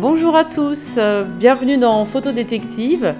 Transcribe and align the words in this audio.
Bonjour 0.00 0.36
à 0.36 0.44
tous, 0.44 0.94
euh, 0.96 1.24
bienvenue 1.24 1.76
dans 1.76 2.04
Photo 2.04 2.30
Détective. 2.30 3.16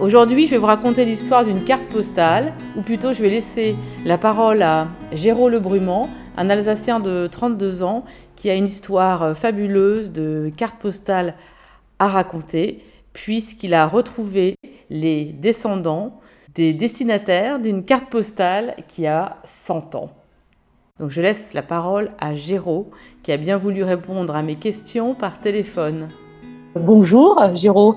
Aujourd'hui, 0.00 0.44
je 0.44 0.50
vais 0.50 0.58
vous 0.58 0.66
raconter 0.66 1.06
l'histoire 1.06 1.46
d'une 1.46 1.64
carte 1.64 1.86
postale, 1.86 2.52
ou 2.76 2.82
plutôt 2.82 3.14
je 3.14 3.22
vais 3.22 3.30
laisser 3.30 3.74
la 4.04 4.18
parole 4.18 4.60
à 4.60 4.88
Géraud 5.12 5.48
Lebrumant, 5.48 6.10
un 6.36 6.50
Alsacien 6.50 7.00
de 7.00 7.26
32 7.26 7.82
ans 7.82 8.04
qui 8.36 8.50
a 8.50 8.54
une 8.54 8.66
histoire 8.66 9.34
fabuleuse 9.34 10.12
de 10.12 10.52
carte 10.54 10.78
postale 10.78 11.36
à 11.98 12.08
raconter, 12.08 12.84
puisqu'il 13.14 13.72
a 13.72 13.86
retrouvé 13.86 14.56
les 14.90 15.24
descendants 15.24 16.20
des 16.54 16.74
destinataires 16.74 17.60
d'une 17.60 17.82
carte 17.82 18.10
postale 18.10 18.76
qui 18.88 19.06
a 19.06 19.38
100 19.46 19.94
ans. 19.94 20.19
Donc 21.00 21.08
je 21.08 21.22
laisse 21.22 21.54
la 21.54 21.62
parole 21.62 22.10
à 22.18 22.34
Géraud 22.34 22.90
qui 23.22 23.32
a 23.32 23.38
bien 23.38 23.56
voulu 23.56 23.82
répondre 23.82 24.36
à 24.36 24.42
mes 24.42 24.56
questions 24.56 25.14
par 25.14 25.40
téléphone. 25.40 26.10
Bonjour 26.74 27.42
Géraud. 27.54 27.96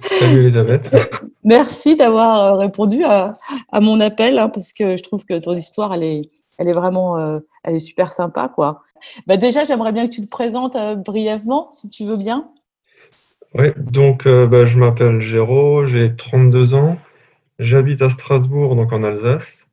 Salut 0.00 0.40
Elisabeth. 0.40 0.94
Merci 1.44 1.96
d'avoir 1.96 2.44
euh, 2.44 2.56
répondu 2.58 3.02
à, 3.04 3.32
mon 3.80 4.00
appel 4.00 4.38
hein, 4.38 4.50
parce 4.50 4.74
que 4.74 4.98
je 4.98 5.02
trouve 5.02 5.24
que 5.24 5.38
ton 5.38 5.54
histoire 5.54 5.94
elle 5.94 6.04
est, 6.04 6.30
elle 6.58 6.68
est 6.68 6.74
vraiment 6.74 7.16
euh, 7.16 7.38
elle 7.62 7.76
est 7.76 7.78
super 7.78 8.12
sympa 8.12 8.52
quoi. 8.54 8.82
Bah 9.26 9.38
déjà 9.38 9.64
j'aimerais 9.64 9.92
bien 9.92 10.06
que 10.06 10.12
tu 10.12 10.20
te 10.20 10.28
présentes 10.28 10.76
euh, 10.76 10.96
brièvement 10.96 11.70
si 11.70 11.88
tu 11.88 12.04
veux 12.04 12.18
bien. 12.18 12.50
Oui, 13.54 13.68
donc 13.78 14.26
bah, 14.26 14.66
je 14.66 14.76
m'appelle 14.76 15.20
Géraud, 15.20 15.86
j'ai 15.86 16.14
32 16.14 16.74
ans, 16.74 16.98
j'habite 17.60 18.02
à 18.02 18.10
Strasbourg 18.10 18.76
donc 18.76 18.92
en 18.92 19.02
Alsace. 19.04 19.63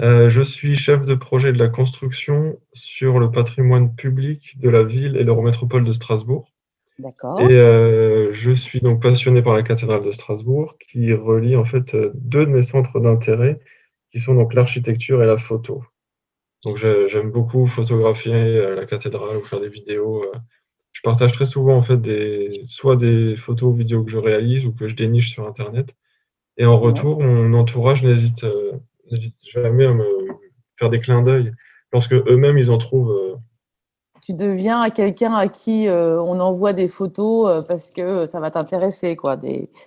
Euh, 0.00 0.30
je 0.30 0.42
suis 0.42 0.76
chef 0.76 1.04
de 1.04 1.14
projet 1.14 1.52
de 1.52 1.58
la 1.58 1.68
construction 1.68 2.58
sur 2.72 3.18
le 3.18 3.30
patrimoine 3.30 3.94
public 3.94 4.58
de 4.58 4.70
la 4.70 4.82
ville 4.82 5.16
et 5.16 5.24
l'Eurométropole 5.24 5.84
de 5.84 5.92
Strasbourg. 5.92 6.50
D'accord. 6.98 7.40
Et 7.40 7.56
euh, 7.56 8.32
je 8.32 8.52
suis 8.52 8.80
donc 8.80 9.02
passionné 9.02 9.42
par 9.42 9.54
la 9.54 9.62
cathédrale 9.62 10.04
de 10.04 10.10
Strasbourg, 10.10 10.76
qui 10.78 11.12
relie 11.12 11.56
en 11.56 11.64
fait 11.64 11.94
euh, 11.94 12.10
deux 12.14 12.46
de 12.46 12.50
mes 12.50 12.62
centres 12.62 13.00
d'intérêt, 13.00 13.60
qui 14.10 14.20
sont 14.20 14.34
donc 14.34 14.54
l'architecture 14.54 15.22
et 15.22 15.26
la 15.26 15.38
photo. 15.38 15.84
Donc 16.64 16.76
j'aime 16.76 17.32
beaucoup 17.32 17.66
photographier 17.66 18.74
la 18.76 18.86
cathédrale 18.86 19.36
ou 19.36 19.44
faire 19.44 19.60
des 19.60 19.68
vidéos. 19.68 20.24
Je 20.92 21.00
partage 21.02 21.32
très 21.32 21.46
souvent 21.46 21.76
en 21.76 21.82
fait 21.82 21.96
des, 21.96 22.62
soit 22.66 22.94
des 22.94 23.34
photos 23.36 23.72
ou 23.72 23.74
vidéos 23.74 24.04
que 24.04 24.12
je 24.12 24.16
réalise 24.16 24.64
ou 24.64 24.72
que 24.72 24.86
je 24.86 24.94
déniche 24.94 25.32
sur 25.32 25.44
Internet. 25.44 25.96
Et 26.58 26.64
en 26.64 26.78
retour, 26.78 27.20
mon 27.20 27.52
entourage 27.54 28.04
n'hésite 28.04 28.46
n'hésite 29.12 29.36
jamais 29.42 29.86
à 29.86 29.92
me 29.92 30.04
faire 30.78 30.90
des 30.90 31.00
clins 31.00 31.22
d'œil 31.22 31.52
lorsque 31.92 32.14
eux-mêmes 32.14 32.58
ils 32.58 32.70
en 32.70 32.78
trouvent. 32.78 33.12
Euh, 33.12 33.36
tu 34.24 34.34
deviens 34.34 34.88
quelqu'un 34.90 35.34
à 35.34 35.48
qui 35.48 35.88
euh, 35.88 36.20
on 36.20 36.40
envoie 36.40 36.72
des 36.72 36.88
photos 36.88 37.48
euh, 37.48 37.62
parce 37.62 37.90
que 37.90 38.26
ça 38.26 38.40
va 38.40 38.50
t'intéresser, 38.50 39.16
quoi. 39.16 39.36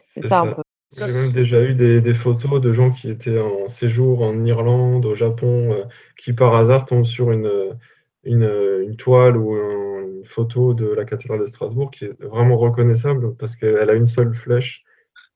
C'est 0.09 0.22
ça, 0.22 0.42
un 0.42 0.48
peu. 0.48 0.62
J'ai 0.98 1.12
même 1.12 1.32
déjà 1.32 1.62
eu 1.62 1.73
des, 1.73 2.14
photos 2.14 2.62
de 2.62 2.72
gens 2.72 2.92
qui 2.92 3.09
étaient 3.09 3.40
en 3.40 3.67
séjour 3.67 4.22
en 4.22 4.45
Irlande, 4.45 5.06
au 5.06 5.16
Japon, 5.16 5.76
qui 6.17 6.32
par 6.32 6.56
hasard 6.56 6.86
tombent 6.86 7.04
sur 7.04 7.32
une, 7.32 7.76
une, 8.23 8.95
toile 8.98 9.36
ou 9.36 9.58
une 9.58 10.23
photo 10.26 10.73
de 10.73 10.86
la 10.86 11.04
cathédrale 11.04 11.42
de 11.42 11.48
Strasbourg 11.48 11.92
qui 11.92 12.06
est 12.06 12.23
vraiment 12.23 12.58
reconnaissable 12.58 13.36
parce 13.36 13.54
qu'elle 13.58 13.89
a 13.89 13.94
une 13.94 14.06
seule 14.06 14.34
flèche. 14.34 14.86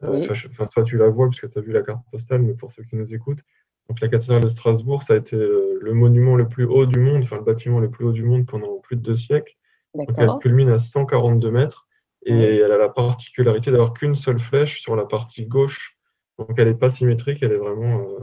Enfin, 0.01 0.65
toi, 0.67 0.83
tu 0.83 0.95
la 0.95 1.09
vois 1.09 1.27
puisque 1.27 1.51
tu 1.51 1.59
as 1.59 1.61
vu 1.61 1.73
la 1.73 1.81
carte 1.81 2.03
postale, 2.09 2.41
mais 2.41 2.53
pour 2.53 2.71
ceux 2.71 2.83
qui 2.83 2.95
nous 2.95 3.13
écoutent, 3.13 3.43
donc 3.89 3.99
la 4.01 4.07
cathédrale 4.07 4.43
de 4.43 4.49
Strasbourg, 4.49 5.01
ça 5.01 5.13
a 5.13 5.17
été 5.17 5.35
euh, 5.35 5.79
le 5.81 5.93
monument 5.93 6.35
le 6.35 6.47
plus 6.47 6.65
haut 6.65 6.85
du 6.85 6.99
monde, 6.99 7.23
enfin 7.23 7.37
le 7.37 7.43
bâtiment 7.43 7.79
le 7.79 7.89
plus 7.89 8.05
haut 8.05 8.11
du 8.11 8.23
monde 8.23 8.45
pendant 8.45 8.77
plus 8.77 8.95
de 8.95 9.01
deux 9.01 9.17
siècles. 9.17 9.55
Donc 9.95 10.09
elle 10.17 10.29
culmine 10.41 10.69
à 10.69 10.77
142 10.77 11.49
mètres 11.49 11.87
et 12.23 12.57
elle 12.57 12.71
a 12.71 12.77
la 12.77 12.89
particularité 12.89 13.71
d'avoir 13.71 13.93
qu'une 13.93 14.13
seule 14.13 14.39
flèche 14.39 14.81
sur 14.81 14.95
la 14.95 15.05
partie 15.05 15.45
gauche. 15.45 15.97
Donc 16.37 16.51
elle 16.57 16.67
n'est 16.67 16.75
pas 16.75 16.89
symétrique, 16.89 17.39
elle 17.41 17.53
est 17.53 17.57
vraiment, 17.57 18.01
euh, 18.01 18.19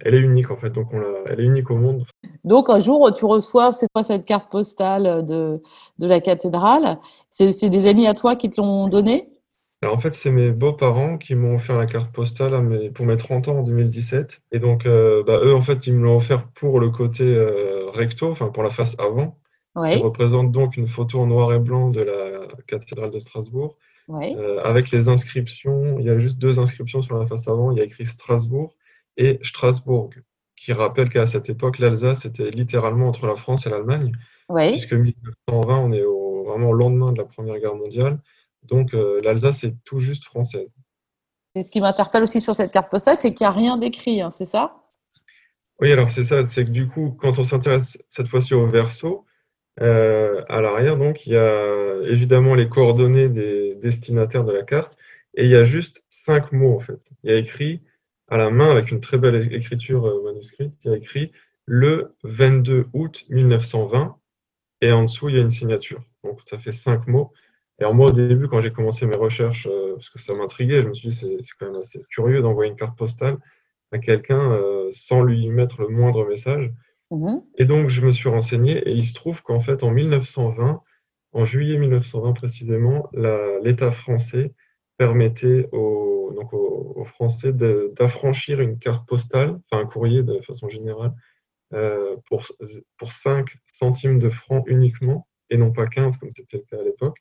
elle 0.00 0.14
est 0.14 0.20
unique 0.20 0.52
en 0.52 0.56
fait. 0.56 0.70
Donc 0.70 0.92
on 0.92 1.02
elle 1.26 1.40
est 1.40 1.44
unique 1.44 1.70
au 1.70 1.76
monde. 1.76 2.06
Donc 2.44 2.70
un 2.70 2.78
jour 2.78 3.12
tu 3.12 3.24
reçois, 3.24 3.72
c'est 3.72 3.88
quoi 3.92 4.04
cette 4.04 4.24
carte 4.24 4.48
postale 4.48 5.24
de, 5.24 5.60
de 5.98 6.06
la 6.06 6.20
cathédrale? 6.20 6.98
C'est 7.30 7.68
des 7.68 7.88
amis 7.88 8.06
à 8.06 8.14
toi 8.14 8.36
qui 8.36 8.48
te 8.48 8.60
l'ont 8.60 8.86
donnée? 8.86 9.28
Alors 9.82 9.96
en 9.96 9.98
fait, 9.98 10.12
c'est 10.12 10.30
mes 10.30 10.50
beaux-parents 10.50 11.16
qui 11.16 11.34
m'ont 11.34 11.54
offert 11.54 11.78
la 11.78 11.86
carte 11.86 12.12
postale 12.12 12.92
pour 12.92 13.06
mes 13.06 13.16
30 13.16 13.48
ans 13.48 13.58
en 13.60 13.62
2017. 13.62 14.42
Et 14.52 14.58
donc, 14.58 14.84
euh, 14.84 15.22
bah, 15.22 15.40
eux, 15.42 15.54
en 15.54 15.62
fait, 15.62 15.86
ils 15.86 15.94
me 15.94 16.04
l'ont 16.04 16.18
offert 16.18 16.46
pour 16.48 16.80
le 16.80 16.90
côté 16.90 17.24
euh, 17.24 17.88
recto, 17.90 18.30
enfin 18.30 18.48
pour 18.48 18.62
la 18.62 18.70
face 18.70 18.94
avant. 18.98 19.38
Ouais. 19.74 19.96
Qui 19.96 20.02
représente 20.02 20.52
donc 20.52 20.76
une 20.76 20.88
photo 20.88 21.20
en 21.20 21.26
noir 21.26 21.52
et 21.54 21.58
blanc 21.58 21.90
de 21.90 22.02
la 22.02 22.46
cathédrale 22.66 23.10
de 23.10 23.18
Strasbourg. 23.20 23.78
Euh, 24.10 24.60
avec 24.64 24.90
les 24.90 25.08
inscriptions, 25.08 25.98
il 25.98 26.04
y 26.04 26.10
a 26.10 26.18
juste 26.18 26.38
deux 26.38 26.58
inscriptions 26.58 27.00
sur 27.00 27.16
la 27.16 27.24
face 27.24 27.48
avant. 27.48 27.70
Il 27.70 27.78
y 27.78 27.80
a 27.80 27.84
écrit 27.84 28.04
Strasbourg 28.04 28.74
et 29.16 29.38
Strasbourg, 29.42 30.10
qui 30.56 30.72
rappelle 30.72 31.08
qu'à 31.08 31.26
cette 31.26 31.48
époque, 31.48 31.78
l'Alsace 31.78 32.24
était 32.26 32.50
littéralement 32.50 33.08
entre 33.08 33.26
la 33.26 33.36
France 33.36 33.66
et 33.66 33.70
l'Allemagne. 33.70 34.12
Puisque 34.72 34.92
1920, 34.92 35.78
on 35.78 35.92
est 35.92 36.02
vraiment 36.46 36.70
au 36.70 36.74
lendemain 36.74 37.12
de 37.12 37.18
la 37.18 37.24
Première 37.24 37.58
Guerre 37.58 37.76
mondiale. 37.76 38.18
Donc 38.64 38.94
euh, 38.94 39.20
l'Alsace 39.22 39.64
est 39.64 39.74
tout 39.84 39.98
juste 39.98 40.24
française. 40.24 40.76
Et 41.54 41.62
ce 41.62 41.72
qui 41.72 41.80
m'interpelle 41.80 42.22
aussi 42.22 42.40
sur 42.40 42.54
cette 42.54 42.72
carte 42.72 42.90
postale, 42.90 43.16
c'est 43.16 43.34
qu'il 43.34 43.44
n'y 43.44 43.48
a 43.48 43.56
rien 43.56 43.76
d'écrit, 43.76 44.20
hein, 44.22 44.30
c'est 44.30 44.46
ça? 44.46 44.76
Oui, 45.80 45.90
alors 45.90 46.10
c'est 46.10 46.24
ça, 46.24 46.44
c'est 46.44 46.64
que 46.64 46.70
du 46.70 46.88
coup, 46.88 47.16
quand 47.18 47.38
on 47.38 47.44
s'intéresse 47.44 47.98
cette 48.08 48.28
fois-ci 48.28 48.54
au 48.54 48.66
verso, 48.66 49.24
euh, 49.80 50.44
à 50.48 50.60
l'arrière, 50.60 50.96
donc, 50.96 51.26
il 51.26 51.32
y 51.32 51.36
a 51.36 51.96
évidemment 52.04 52.54
les 52.54 52.68
coordonnées 52.68 53.28
des 53.28 53.74
destinataires 53.76 54.44
de 54.44 54.52
la 54.52 54.62
carte, 54.62 54.96
et 55.34 55.44
il 55.44 55.50
y 55.50 55.56
a 55.56 55.64
juste 55.64 56.04
cinq 56.08 56.52
mots 56.52 56.76
en 56.76 56.80
fait. 56.80 57.00
Il 57.22 57.30
y 57.30 57.34
a 57.34 57.36
écrit 57.36 57.82
à 58.28 58.36
la 58.36 58.50
main, 58.50 58.70
avec 58.70 58.90
une 58.90 59.00
très 59.00 59.18
belle 59.18 59.52
écriture 59.52 60.06
euh, 60.06 60.22
manuscrite, 60.24 60.74
il 60.84 60.90
y 60.90 60.94
a 60.94 60.96
écrit 60.96 61.32
le 61.66 62.14
22 62.24 62.88
août 62.92 63.24
1920, 63.30 64.16
et 64.82 64.92
en 64.92 65.04
dessous, 65.04 65.28
il 65.28 65.36
y 65.36 65.38
a 65.38 65.42
une 65.42 65.50
signature. 65.50 66.02
Donc 66.24 66.40
ça 66.44 66.58
fait 66.58 66.72
cinq 66.72 67.06
mots. 67.06 67.32
Alors 67.80 67.94
moi, 67.94 68.10
au 68.10 68.12
début, 68.12 68.46
quand 68.46 68.60
j'ai 68.60 68.72
commencé 68.72 69.06
mes 69.06 69.16
recherches, 69.16 69.66
euh, 69.70 69.94
parce 69.94 70.10
que 70.10 70.18
ça 70.18 70.34
m'intriguait, 70.34 70.82
je 70.82 70.88
me 70.88 70.94
suis 70.94 71.08
dit, 71.08 71.14
c'est 71.14 71.36
quand 71.58 71.66
même 71.66 71.80
assez 71.80 72.02
curieux 72.10 72.42
d'envoyer 72.42 72.70
une 72.70 72.76
carte 72.76 72.96
postale 72.96 73.38
à 73.90 73.98
quelqu'un 73.98 74.52
euh, 74.52 74.90
sans 74.92 75.22
lui 75.22 75.48
mettre 75.48 75.80
le 75.80 75.88
moindre 75.88 76.26
message. 76.26 76.70
Mmh 77.10 77.38
et 77.56 77.64
donc, 77.64 77.88
je 77.88 78.02
me 78.02 78.10
suis 78.12 78.28
renseigné 78.28 78.78
et 78.88 78.92
il 78.92 79.04
se 79.04 79.14
trouve 79.14 79.42
qu'en 79.42 79.60
fait, 79.60 79.82
en 79.82 79.90
1920, 79.90 80.82
en 81.32 81.44
juillet 81.44 81.78
1920 81.78 82.32
précisément, 82.34 83.10
l'État 83.62 83.90
français 83.90 84.52
permettait 84.96 85.68
aux, 85.72 86.32
donc 86.36 86.52
aux, 86.52 87.04
Français 87.04 87.52
d'affranchir 87.52 88.60
une 88.60 88.78
carte 88.78 89.08
postale, 89.08 89.58
enfin 89.70 89.82
un 89.82 89.86
courrier 89.86 90.22
de 90.22 90.38
façon 90.42 90.68
générale, 90.68 91.12
euh, 91.72 92.16
pour, 92.28 92.44
pour 92.98 93.10
5 93.10 93.48
centimes 93.72 94.18
de 94.18 94.28
francs 94.28 94.62
uniquement, 94.66 95.26
et 95.48 95.56
non 95.56 95.72
pas 95.72 95.86
15 95.86 96.18
comme 96.18 96.30
c'était 96.36 96.58
le 96.58 96.64
cas 96.70 96.80
à 96.80 96.84
l'époque 96.84 97.16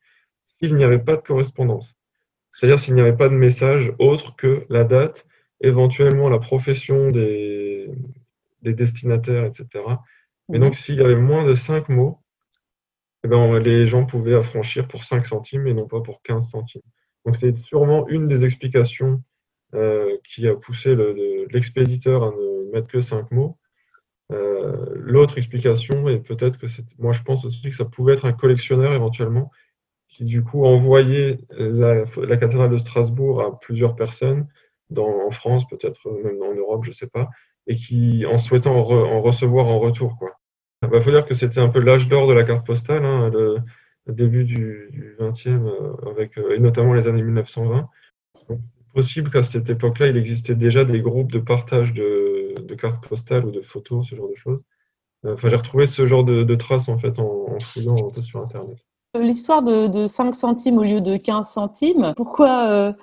s'il 0.59 0.75
n'y 0.75 0.83
avait 0.83 0.99
pas 0.99 1.15
de 1.15 1.21
correspondance. 1.21 1.95
C'est-à-dire 2.51 2.79
s'il 2.79 2.93
n'y 2.93 3.01
avait 3.01 3.15
pas 3.15 3.29
de 3.29 3.35
message 3.35 3.93
autre 3.99 4.35
que 4.35 4.65
la 4.69 4.83
date, 4.83 5.25
éventuellement 5.61 6.29
la 6.29 6.39
profession 6.39 7.11
des, 7.11 7.89
des 8.61 8.73
destinataires, 8.73 9.45
etc. 9.45 9.67
Mais 10.49 10.57
mhm. 10.57 10.65
donc, 10.65 10.75
s'il 10.75 10.95
y 10.95 11.01
avait 11.01 11.15
moins 11.15 11.45
de 11.45 11.53
5 11.53 11.89
mots, 11.89 12.19
eh 13.23 13.27
ben, 13.27 13.59
les 13.59 13.85
gens 13.85 14.05
pouvaient 14.05 14.35
affranchir 14.35 14.87
pour 14.87 15.03
5 15.03 15.25
centimes 15.25 15.67
et 15.67 15.73
non 15.73 15.87
pas 15.87 16.01
pour 16.01 16.21
15 16.23 16.49
centimes. 16.49 16.81
Donc, 17.25 17.35
c'est 17.35 17.57
sûrement 17.57 18.07
une 18.07 18.27
des 18.27 18.45
explications 18.45 19.21
euh, 19.75 20.17
qui 20.27 20.47
a 20.47 20.55
poussé 20.55 20.95
l'expéditeur 21.51 22.23
à 22.23 22.31
ne 22.31 22.71
mettre 22.71 22.87
que 22.87 23.01
5 23.01 23.31
mots. 23.31 23.57
Euh, 24.31 24.85
l'autre 24.95 25.37
explication, 25.37 26.07
et 26.07 26.19
peut-être 26.19 26.59
que 26.59 26.67
c'est, 26.67 26.85
moi 26.99 27.13
je 27.13 27.23
pense 27.23 27.45
aussi 27.45 27.63
que 27.63 27.75
ça 27.75 27.85
pouvait 27.85 28.13
être 28.13 28.25
un 28.25 28.33
collectionneur 28.33 28.93
éventuellement 28.93 29.51
qui 30.09 30.25
du 30.25 30.43
coup 30.43 30.65
envoyait 30.65 31.39
la, 31.51 32.03
la, 32.17 32.37
cathédrale 32.37 32.71
de 32.71 32.77
Strasbourg 32.77 33.41
à 33.41 33.59
plusieurs 33.59 33.95
personnes 33.95 34.47
en 34.97 35.31
France, 35.31 35.67
peut-être 35.67 36.09
même 36.23 36.41
en 36.41 36.53
Europe, 36.53 36.83
je 36.83 36.89
ne 36.89 36.93
sais 36.93 37.07
pas, 37.07 37.29
et 37.67 37.75
qui 37.75 38.25
en 38.25 38.37
souhaitant 38.37 38.75
en, 38.75 39.21
recevoir 39.21 39.67
en 39.67 39.79
retour. 39.79 40.17
Il 40.81 40.89
bah, 40.89 41.01
faut 41.01 41.11
dire 41.11 41.25
que 41.25 41.33
c'était 41.33 41.59
un 41.59 41.69
peu 41.69 41.79
l'âge 41.79 42.07
d'or 42.07 42.27
de 42.27 42.33
la 42.33 42.43
carte 42.43 42.65
postale, 42.65 43.05
hein, 43.05 43.29
le, 43.29 43.57
début 44.07 44.43
du, 44.43 45.15
20e, 45.19 45.67
euh, 45.67 46.27
euh, 46.37 46.55
et 46.55 46.59
notamment 46.59 46.93
les 46.93 47.07
années 47.07 47.21
1920. 47.21 47.87
C'est 48.33 48.57
possible 48.93 49.29
qu'à 49.29 49.43
cette 49.43 49.69
époque-là, 49.69 50.07
il 50.07 50.17
existait 50.17 50.55
déjà 50.55 50.83
des 50.83 51.01
groupes 51.01 51.31
de 51.31 51.37
partage 51.39 51.93
de, 51.93 52.55
cartes 52.79 53.05
postales 53.07 53.45
ou 53.45 53.51
de 53.51 53.61
photos, 53.61 54.07
ce 54.07 54.15
genre 54.15 54.29
de 54.29 54.35
choses. 54.35 54.61
Euh, 55.25 55.33
enfin, 55.33 55.49
j'ai 55.49 55.57
retrouvé 55.57 55.85
ce 55.85 56.05
genre 56.07 56.23
de, 56.23 56.43
de, 56.43 56.55
traces 56.55 56.87
en 56.87 56.97
fait 56.97 57.19
en, 57.19 57.49
en 57.49 57.59
fouillant 57.59 58.07
un 58.07 58.11
peu 58.11 58.21
sur 58.21 58.39
Internet. 58.39 58.77
L'histoire 59.15 59.63
de, 59.63 60.05
5 60.05 60.35
centimes 60.35 60.77
au 60.77 60.83
lieu 60.83 61.01
de 61.01 61.17
15 61.17 61.49
centimes, 61.49 62.13
pourquoi 62.15 62.69
euh, 62.69 62.93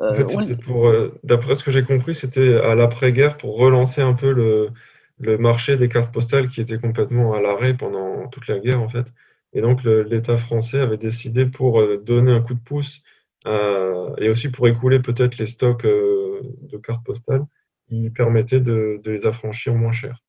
euh, 0.00 0.24
euh, 0.70 1.10
D'après 1.24 1.56
ce 1.56 1.64
que 1.64 1.72
j'ai 1.72 1.82
compris, 1.82 2.14
c'était 2.14 2.54
à 2.60 2.76
l'après-guerre 2.76 3.36
pour 3.36 3.56
relancer 3.56 4.00
un 4.00 4.14
peu 4.14 4.30
le, 4.32 5.38
marché 5.38 5.76
des 5.76 5.88
cartes 5.88 6.12
postales 6.12 6.48
qui 6.48 6.60
était 6.60 6.78
complètement 6.78 7.34
à 7.34 7.40
l'arrêt 7.40 7.74
pendant 7.74 8.28
toute 8.28 8.46
la 8.46 8.60
guerre 8.60 8.80
en 8.80 8.88
fait. 8.88 9.06
Et 9.54 9.60
donc, 9.60 9.82
l'État 9.82 10.36
français 10.36 10.78
avait 10.78 10.98
décidé 10.98 11.46
pour 11.46 11.82
donner 11.98 12.30
un 12.30 12.42
coup 12.42 12.54
de 12.54 12.60
pouce 12.60 13.02
et 13.46 14.28
aussi 14.28 14.50
pour 14.50 14.68
écouler 14.68 15.00
peut-être 15.00 15.36
les 15.36 15.46
stocks 15.46 15.84
de 15.84 16.76
cartes 16.78 17.04
postales, 17.04 17.44
il 17.88 18.12
permettait 18.12 18.60
de, 18.60 19.00
de 19.02 19.10
les 19.10 19.26
affranchir 19.26 19.74
moins 19.74 19.92
cher. 19.92 20.22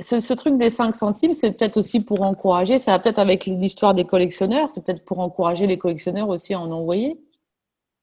Ce, 0.00 0.32
truc 0.32 0.56
des 0.56 0.70
5 0.70 0.94
centimes, 0.94 1.34
c'est 1.34 1.52
peut-être 1.52 1.76
aussi 1.76 2.00
pour 2.00 2.22
encourager, 2.22 2.78
ça 2.78 2.92
va 2.92 2.98
peut-être 2.98 3.18
avec 3.18 3.46
l'histoire 3.46 3.94
des 3.94 4.04
collectionneurs, 4.04 4.70
c'est 4.70 4.84
peut-être 4.84 5.04
pour 5.04 5.20
encourager 5.20 5.66
les 5.66 5.78
collectionneurs 5.78 6.28
aussi 6.28 6.54
à 6.54 6.60
en 6.60 6.70
envoyer 6.70 7.20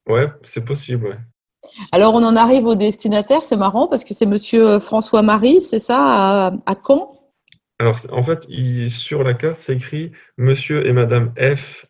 Ouais, 0.08 0.28
c'est 0.44 0.64
possible, 0.64 1.08
ouais. 1.08 1.18
Alors, 1.92 2.14
on 2.14 2.24
en 2.24 2.36
arrive 2.36 2.66
au 2.66 2.76
destinataire, 2.76 3.44
c'est 3.44 3.58
marrant 3.58 3.88
parce 3.88 4.04
que 4.04 4.14
c'est 4.14 4.26
monsieur 4.26 4.80
François-Marie, 4.80 5.62
c'est 5.62 5.80
ça, 5.80 6.54
à, 6.66 6.76
Caen? 6.86 7.12
Alors, 7.80 7.98
en 8.12 8.24
fait, 8.24 8.46
il, 8.48 8.90
sur 8.90 9.24
la 9.24 9.34
carte, 9.34 9.58
c'est 9.60 9.76
écrit 9.76 10.12
monsieur 10.38 10.86
et 10.88 10.94
madame 10.94 11.34
F. 11.38 11.86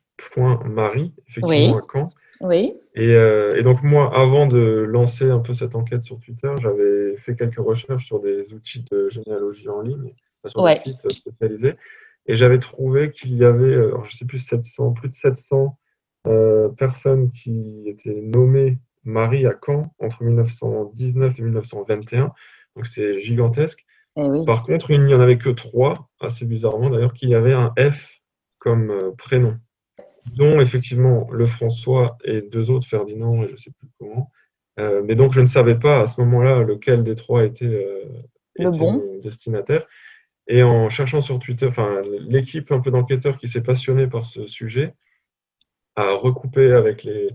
Marie, 0.65 1.13
effectivement, 1.27 1.77
à 1.77 1.81
Caen. 1.91 2.09
Oui. 2.41 2.73
Euh, 2.97 3.55
et, 3.55 3.63
donc 3.63 3.83
moi, 3.83 4.11
avant 4.15 4.47
de 4.47 4.59
lancer 4.59 5.29
un 5.29 5.39
peu 5.39 5.53
cette 5.53 5.75
enquête 5.75 6.03
sur 6.03 6.19
Twitter, 6.19 6.51
j'avais 6.61 7.15
fait 7.17 7.35
quelques 7.35 7.59
recherches 7.59 8.05
sur 8.05 8.19
des 8.19 8.53
outils 8.53 8.83
de 8.89 9.09
généalogie 9.09 9.69
en 9.69 9.81
ligne, 9.81 10.13
sur 10.45 10.65
des 10.65 10.75
sites 10.75 11.11
spécialisés, 11.11 11.75
et 12.25 12.35
j'avais 12.35 12.59
trouvé 12.59 13.11
qu'il 13.11 13.35
y 13.35 13.43
avait, 13.43 13.75
euh, 13.75 13.91
je 14.03 14.07
ne 14.07 14.11
sais 14.11 14.25
plus, 14.25 14.39
700, 14.39 14.93
plus 14.93 15.09
de 15.09 15.13
700 15.13 15.77
euh, 16.27 16.69
personnes 16.69 17.31
qui 17.31 17.83
étaient 17.85 18.21
nommées 18.21 18.77
Marie 19.03 19.45
à 19.45 19.55
Caen 19.63 19.93
entre 19.99 20.23
1919 20.23 21.37
et 21.37 21.41
1921, 21.41 22.33
donc 22.75 22.87
c'est 22.87 23.19
gigantesque. 23.21 23.85
Eh 24.17 24.45
Par 24.45 24.63
contre, 24.63 24.89
il 24.89 25.05
n'y 25.05 25.13
en 25.13 25.19
avait 25.19 25.37
que 25.37 25.49
trois, 25.49 26.09
assez 26.19 26.45
bizarrement 26.45 26.89
d'ailleurs, 26.89 27.13
qu'il 27.13 27.29
y 27.29 27.35
avait 27.35 27.53
un 27.53 27.71
F 27.77 28.19
comme 28.57 29.13
prénom 29.15 29.57
dont 30.35 30.59
effectivement 30.59 31.27
le 31.31 31.45
François 31.47 32.17
et 32.23 32.41
deux 32.41 32.69
autres, 32.71 32.87
Ferdinand 32.87 33.43
et 33.43 33.47
je 33.47 33.53
ne 33.53 33.57
sais 33.57 33.71
plus 33.71 33.87
comment. 33.99 34.31
Euh, 34.79 35.01
mais 35.03 35.15
donc 35.15 35.33
je 35.33 35.41
ne 35.41 35.47
savais 35.47 35.75
pas 35.75 36.01
à 36.01 36.07
ce 36.07 36.21
moment-là 36.21 36.63
lequel 36.63 37.03
des 37.03 37.15
trois 37.15 37.43
était, 37.43 37.65
euh, 37.65 38.05
le 38.55 38.71
bon. 38.71 39.19
destinataire. 39.21 39.87
Et 40.47 40.63
en 40.63 40.87
cherchant 40.89 41.19
sur 41.21 41.39
Twitter, 41.39 41.67
enfin, 41.67 42.01
l'équipe 42.19 42.71
un 42.71 42.79
peu 42.79 42.91
d'enquêteurs 42.91 43.37
qui 43.37 43.47
s'est 43.47 43.61
passionnée 43.61 44.07
par 44.07 44.25
ce 44.25 44.47
sujet 44.47 44.93
a 45.95 46.13
recoupé 46.13 46.71
avec 46.71 47.03
les, 47.03 47.31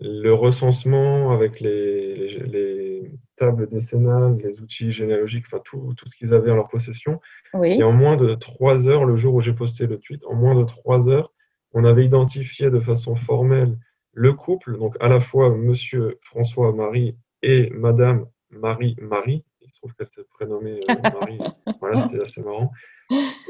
le 0.00 0.32
recensement, 0.32 1.32
avec 1.32 1.60
les, 1.60 2.38
les, 2.40 3.10
tables 3.36 3.68
décennales, 3.68 4.38
les 4.42 4.62
outils 4.62 4.90
généalogiques, 4.90 5.44
enfin 5.46 5.60
tout, 5.62 5.92
tout 5.98 6.08
ce 6.08 6.16
qu'ils 6.16 6.32
avaient 6.32 6.50
en 6.50 6.56
leur 6.56 6.68
possession. 6.68 7.20
Oui. 7.52 7.78
Et 7.78 7.82
en 7.82 7.92
moins 7.92 8.16
de 8.16 8.34
trois 8.34 8.88
heures, 8.88 9.04
le 9.04 9.16
jour 9.16 9.34
où 9.34 9.40
j'ai 9.42 9.52
posté 9.52 9.86
le 9.86 9.98
tweet, 9.98 10.24
en 10.24 10.34
moins 10.34 10.54
de 10.54 10.64
trois 10.64 11.06
heures, 11.10 11.34
on 11.76 11.84
avait 11.84 12.06
identifié 12.06 12.70
de 12.70 12.80
façon 12.80 13.14
formelle 13.16 13.78
le 14.14 14.32
couple, 14.32 14.78
donc 14.78 14.96
à 14.98 15.08
la 15.08 15.20
fois 15.20 15.54
Monsieur 15.54 16.18
François 16.22 16.72
Marie 16.72 17.14
et 17.42 17.68
Madame 17.68 18.24
Marie 18.48 18.96
Marie. 18.98 19.44
Il 19.60 19.68
se 19.68 19.76
trouve 19.76 19.92
qu'elle 19.92 20.08
s'est 20.08 20.24
prénommée 20.30 20.80
euh, 20.88 20.94
Marie. 21.20 21.38
voilà, 21.80 22.04
c'était 22.04 22.22
assez 22.22 22.40
marrant. 22.40 22.72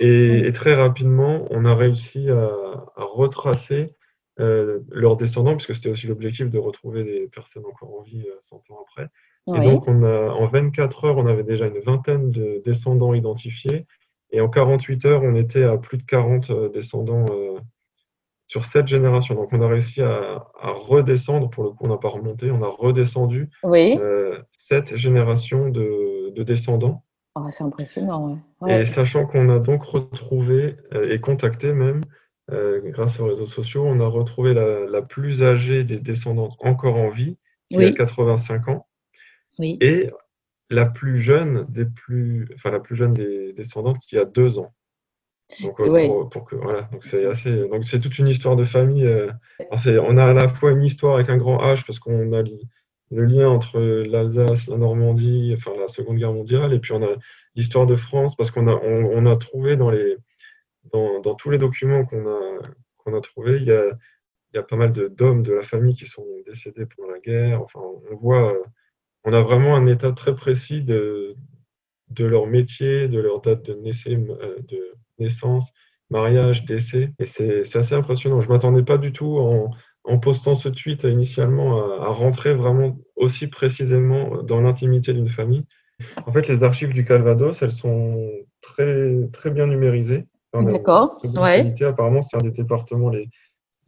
Et, 0.00 0.50
très 0.52 0.74
rapidement, 0.74 1.46
on 1.50 1.64
a 1.64 1.74
réussi 1.76 2.28
à, 2.28 2.50
retracer 2.96 3.94
euh, 4.40 4.80
leurs 4.90 5.16
descendants, 5.16 5.54
puisque 5.54 5.76
c'était 5.76 5.90
aussi 5.90 6.08
l'objectif 6.08 6.50
de 6.50 6.58
retrouver 6.58 7.04
des 7.04 7.28
personnes 7.28 7.64
encore 7.64 7.96
en 7.96 8.02
vie 8.02 8.26
100 8.50 8.56
euh, 8.56 8.74
ans 8.74 8.84
après. 8.90 9.08
Et 9.56 9.70
donc, 9.70 9.86
on 9.86 10.02
a, 10.02 10.32
en 10.32 10.48
24 10.48 11.04
heures, 11.04 11.18
on 11.18 11.26
avait 11.26 11.44
déjà 11.44 11.68
une 11.68 11.78
vingtaine 11.78 12.32
de 12.32 12.60
descendants 12.64 13.14
identifiés. 13.14 13.86
Et 14.32 14.40
en 14.40 14.48
48 14.48 15.04
heures, 15.04 15.22
on 15.22 15.36
était 15.36 15.62
à 15.62 15.78
plus 15.78 15.98
de 15.98 16.02
40 16.02 16.72
descendants 16.72 17.24
sur 18.56 18.64
cette 18.72 18.88
génération. 18.88 19.34
Donc, 19.34 19.50
on 19.52 19.60
a 19.60 19.68
réussi 19.68 20.00
à, 20.00 20.42
redescendre, 20.62 21.50
pour 21.50 21.64
le 21.64 21.70
coup, 21.70 21.84
on 21.84 21.88
n'a 21.88 21.98
pas 21.98 22.08
remonté, 22.08 22.50
on 22.50 22.62
a 22.62 22.68
redescendu 22.68 23.50
oui. 23.64 23.98
euh, 24.00 24.38
cette 24.68 24.96
génération 24.96 25.68
de, 25.68 26.42
descendants. 26.42 27.02
Oh, 27.34 27.46
c'est 27.50 27.64
impressionnant. 27.64 28.38
Et 28.66 28.86
sachant 28.86 29.26
qu'on 29.26 29.50
a 29.50 29.58
donc 29.58 29.82
retrouvé 29.82 30.76
euh, 30.94 31.12
et 31.12 31.20
contacté 31.20 31.72
même, 31.72 32.00
euh, 32.50 32.80
grâce 32.84 33.20
aux 33.20 33.26
réseaux 33.26 33.46
sociaux, 33.46 33.84
on 33.84 34.00
a 34.00 34.06
retrouvé 34.06 34.54
la, 34.54 35.02
plus 35.02 35.42
âgée 35.42 35.84
des 35.84 35.98
descendantes 35.98 36.56
encore 36.60 36.96
en 36.96 37.10
vie, 37.10 37.36
qui 37.70 37.84
a 37.84 37.92
85 37.92 38.68
ans. 38.68 38.86
Oui. 39.58 39.76
Et 39.82 40.10
la 40.70 40.86
plus 40.86 41.18
jeune 41.18 41.66
des 41.68 41.84
plus, 41.84 42.48
enfin 42.54 42.70
la 42.70 42.80
plus 42.80 42.96
jeune 42.96 43.12
des 43.12 43.52
descendantes 43.52 43.98
qui 43.98 44.16
a 44.16 44.24
deux 44.24 44.58
ans. 44.58 44.72
Donc, 45.62 45.80
euh, 45.80 46.24
pour, 46.28 46.44
que, 46.44 46.56
voilà, 46.56 46.82
donc 46.92 47.04
c'est 47.04 47.24
assez, 47.24 47.68
donc 47.68 47.84
c'est 47.84 48.00
toute 48.00 48.18
une 48.18 48.26
histoire 48.26 48.56
de 48.56 48.64
famille. 48.64 49.06
Euh, 49.06 49.30
on 49.70 50.16
a 50.16 50.24
à 50.24 50.32
la 50.32 50.48
fois 50.48 50.72
une 50.72 50.82
histoire 50.82 51.14
avec 51.14 51.28
un 51.28 51.36
grand 51.36 51.58
H 51.58 51.86
parce 51.86 52.00
qu'on 52.00 52.32
a 52.32 52.42
le 52.42 53.24
lien 53.24 53.48
entre 53.48 53.78
l'Alsace, 53.78 54.66
la 54.66 54.76
Normandie, 54.76 55.54
enfin 55.56 55.70
la 55.78 55.86
Seconde 55.86 56.16
Guerre 56.16 56.32
mondiale, 56.32 56.72
et 56.72 56.80
puis 56.80 56.92
on 56.92 57.02
a 57.02 57.14
l'histoire 57.54 57.86
de 57.86 57.94
France 57.94 58.34
parce 58.34 58.50
qu'on 58.50 58.66
a, 58.66 58.74
on, 58.74 59.24
a 59.26 59.36
trouvé 59.36 59.76
dans 59.76 59.90
les, 59.90 60.16
dans, 60.92 61.20
dans 61.20 61.34
tous 61.36 61.50
les 61.50 61.58
documents 61.58 62.04
qu'on 62.04 62.26
a, 62.26 62.58
qu'on 62.98 63.16
a 63.16 63.20
trouvés, 63.20 63.58
il 63.58 63.64
y 63.64 63.72
a, 63.72 63.84
il 64.52 64.56
y 64.56 64.58
a 64.58 64.64
pas 64.64 64.76
mal 64.76 64.92
d'hommes 64.92 65.44
de, 65.44 65.52
la 65.52 65.62
famille 65.62 65.94
qui 65.94 66.06
sont 66.06 66.26
décédés 66.44 66.86
pendant 66.86 67.12
la 67.12 67.20
guerre. 67.20 67.62
Enfin, 67.62 67.80
on 68.10 68.16
voit, 68.16 68.56
on 69.22 69.32
a 69.32 69.42
vraiment 69.42 69.76
un 69.76 69.86
état 69.86 70.10
très 70.10 70.34
précis 70.34 70.82
de, 70.82 71.36
de 72.10 72.24
leur 72.24 72.46
métier, 72.46 73.08
de 73.08 73.18
leur 73.18 73.40
date 73.40 73.64
de 73.64 73.74
naissance, 73.74 74.14
euh, 74.42 74.56
naissance, 75.18 75.72
mariage, 76.10 76.64
décès. 76.64 77.12
Et 77.18 77.26
c'est 77.26 77.76
assez 77.76 77.94
impressionnant. 77.94 78.40
Je 78.40 78.48
ne 78.48 78.52
m'attendais 78.52 78.82
pas 78.82 78.98
du 78.98 79.12
tout 79.12 79.38
en, 79.38 79.70
en, 80.04 80.18
postant 80.18 80.54
ce 80.54 80.68
tweet 80.68 81.04
initialement 81.04 82.00
à, 82.00 82.08
rentrer 82.08 82.54
vraiment 82.54 82.98
aussi 83.16 83.48
précisément 83.48 84.42
dans 84.42 84.60
l'intimité 84.60 85.12
d'une 85.12 85.28
famille. 85.28 85.64
En 86.26 86.32
fait, 86.32 86.46
les 86.48 86.62
archives 86.62 86.92
du 86.92 87.04
Calvados, 87.04 87.62
elles 87.62 87.72
sont 87.72 88.30
très, 88.60 89.26
très 89.32 89.50
bien 89.50 89.66
numérisées. 89.66 90.26
D'accord. 90.52 91.20
Ouais. 91.36 91.74
Apparemment, 91.82 92.22
c'est 92.22 92.36
un 92.36 92.40
des 92.40 92.50
départements 92.50 93.10
les, 93.10 93.28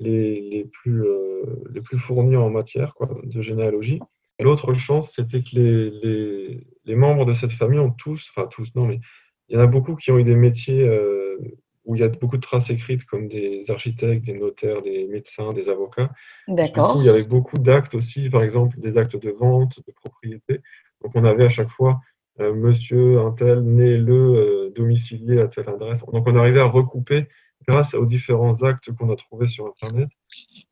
les, 0.01 0.41
les 0.41 0.65
plus, 0.65 1.05
euh, 1.05 1.45
les 1.73 1.81
plus 1.81 1.99
fournis 1.99 2.37
en 2.37 2.51
matière 2.51 2.95
quoi, 2.95 3.09
de 3.23 3.41
généalogie. 3.41 4.01
L'autre 4.41 4.73
chance, 4.73 5.13
c'était 5.15 5.43
que 5.43 5.51
les, 5.55 5.91
les, 5.91 6.67
les, 6.85 6.95
membres 6.95 7.25
de 7.25 7.35
cette 7.35 7.53
famille 7.53 7.81
ont 7.81 7.91
tous, 7.91 8.31
enfin 8.31 8.47
tous, 8.47 8.69
non, 8.77 8.87
mais 8.87 9.01
il 9.49 9.57
y 9.57 9.59
en 9.59 9.63
a 9.63 9.67
beaucoup 9.67 9.97
qui 9.97 10.13
ont 10.13 10.19
eu 10.19 10.25
des 10.25 10.37
métiers 10.37 10.83
euh, 10.83 11.39
où 11.85 11.97
il 11.97 12.03
y 12.03 12.05
a 12.05 12.09
beaucoup 12.09 12.37
de 12.37 12.43
traces 12.43 12.71
écrites, 12.71 13.05
comme 13.05 13.29
des 13.29 13.69
architectes, 13.71 14.25
des 14.25 14.35
notaires, 14.35 14.83
des 14.83 15.07
médecins, 15.07 15.53
des 15.53 15.69
avocats. 15.69 16.11
D'accord. 16.47 16.97
Il 17.01 17.07
y 17.07 17.09
avait 17.09 17.25
beaucoup 17.25 17.59
d'actes 17.59 17.95
aussi, 17.95 18.29
par 18.29 18.43
exemple 18.43 18.79
des 18.79 18.97
actes 18.97 19.17
de 19.17 19.31
vente, 19.31 19.81
de 19.85 19.93
propriété. 19.93 20.61
Donc 21.03 21.13
on 21.15 21.25
avait 21.25 21.47
à 21.47 21.49
chaque 21.49 21.71
fois 21.71 22.01
euh, 22.41 22.55
monsieur 22.55 23.21
un 23.21 23.33
tel 23.33 23.63
né 23.63 23.97
le 23.97 24.13
euh, 24.13 24.73
domicilié 24.77 25.41
à 25.41 25.49
telle 25.49 25.69
adresse. 25.69 26.01
Donc 26.13 26.27
on 26.27 26.37
arrivait 26.37 26.61
à 26.61 26.67
recouper 26.67 27.27
grâce 27.67 27.95
aux 27.95 28.07
différents 28.07 28.63
actes 28.63 28.93
qu'on 28.93 29.11
a 29.11 29.17
trouvés 29.17 29.49
sur 29.49 29.67
Internet, 29.67 30.09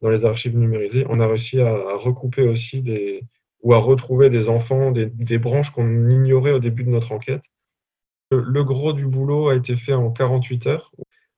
dans 0.00 0.10
les 0.10 0.24
archives 0.24 0.56
numérisées, 0.56 1.04
on 1.08 1.20
a 1.20 1.26
réussi 1.26 1.60
à, 1.60 1.68
à 1.68 1.96
recouper 1.96 2.42
aussi 2.42 2.80
des, 2.80 3.22
ou 3.66 3.74
à 3.74 3.78
retrouver 3.78 4.30
des 4.30 4.48
enfants, 4.48 4.92
des, 4.92 5.06
des 5.06 5.38
branches 5.38 5.70
qu'on 5.70 6.08
ignorait 6.08 6.52
au 6.52 6.60
début 6.60 6.84
de 6.84 6.90
notre 6.90 7.12
enquête 7.12 7.42
le 8.30 8.64
gros 8.64 8.92
du 8.92 9.06
boulot 9.06 9.48
a 9.48 9.56
été 9.56 9.76
fait 9.76 9.94
en 9.94 10.10
48 10.10 10.66
heures. 10.66 10.92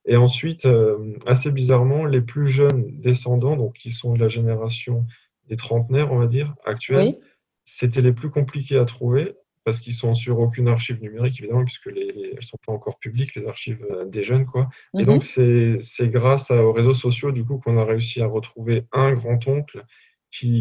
Et 0.07 0.17
ensuite, 0.17 0.65
euh, 0.65 1.17
assez 1.27 1.51
bizarrement, 1.51 2.07
les 2.07 2.23
plus 2.23 2.49
jeunes 2.49 3.01
descendants, 3.01 3.57
donc 3.57 3.75
qui 3.75 3.93
sont 3.93 4.15
de 4.15 4.21
la 4.21 4.29
génération 4.29 5.07
des 5.49 5.57
trentenaires, 5.57 6.13
on 6.13 6.19
va 6.19 6.27
dire, 6.27 6.55
actuels, 6.65 7.17
c'était 7.65 8.01
les 8.01 8.13
plus 8.13 8.31
compliqués 8.31 8.79
à 8.79 8.85
trouver 8.85 9.35
parce 9.65 9.81
qu'ils 9.81 9.93
sont 9.93 10.15
sur 10.15 10.39
aucune 10.39 10.67
archive 10.67 11.03
numérique, 11.03 11.41
évidemment, 11.41 11.65
puisque 11.65 11.87
les, 11.87 12.09
elles 12.09 12.37
ne 12.37 12.41
sont 12.41 12.57
pas 12.67 12.73
encore 12.73 12.99
publiques, 12.99 13.35
les 13.35 13.47
archives 13.47 13.85
euh, 13.91 14.07
des 14.07 14.25
jeunes. 14.25 14.47
Quoi. 14.47 14.71
Et 14.99 15.03
donc, 15.03 15.23
mhm. 15.37 15.83
c'est 15.83 16.09
grâce 16.09 16.51
aux 16.51 16.73
réseaux 16.73 16.95
sociaux, 16.95 17.33
du 17.33 17.45
coup, 17.45 17.59
qu'on 17.59 17.77
a 17.77 17.85
réussi 17.85 18.23
à 18.23 18.27
retrouver 18.27 18.85
un 18.93 19.13
grand-oncle 19.13 19.85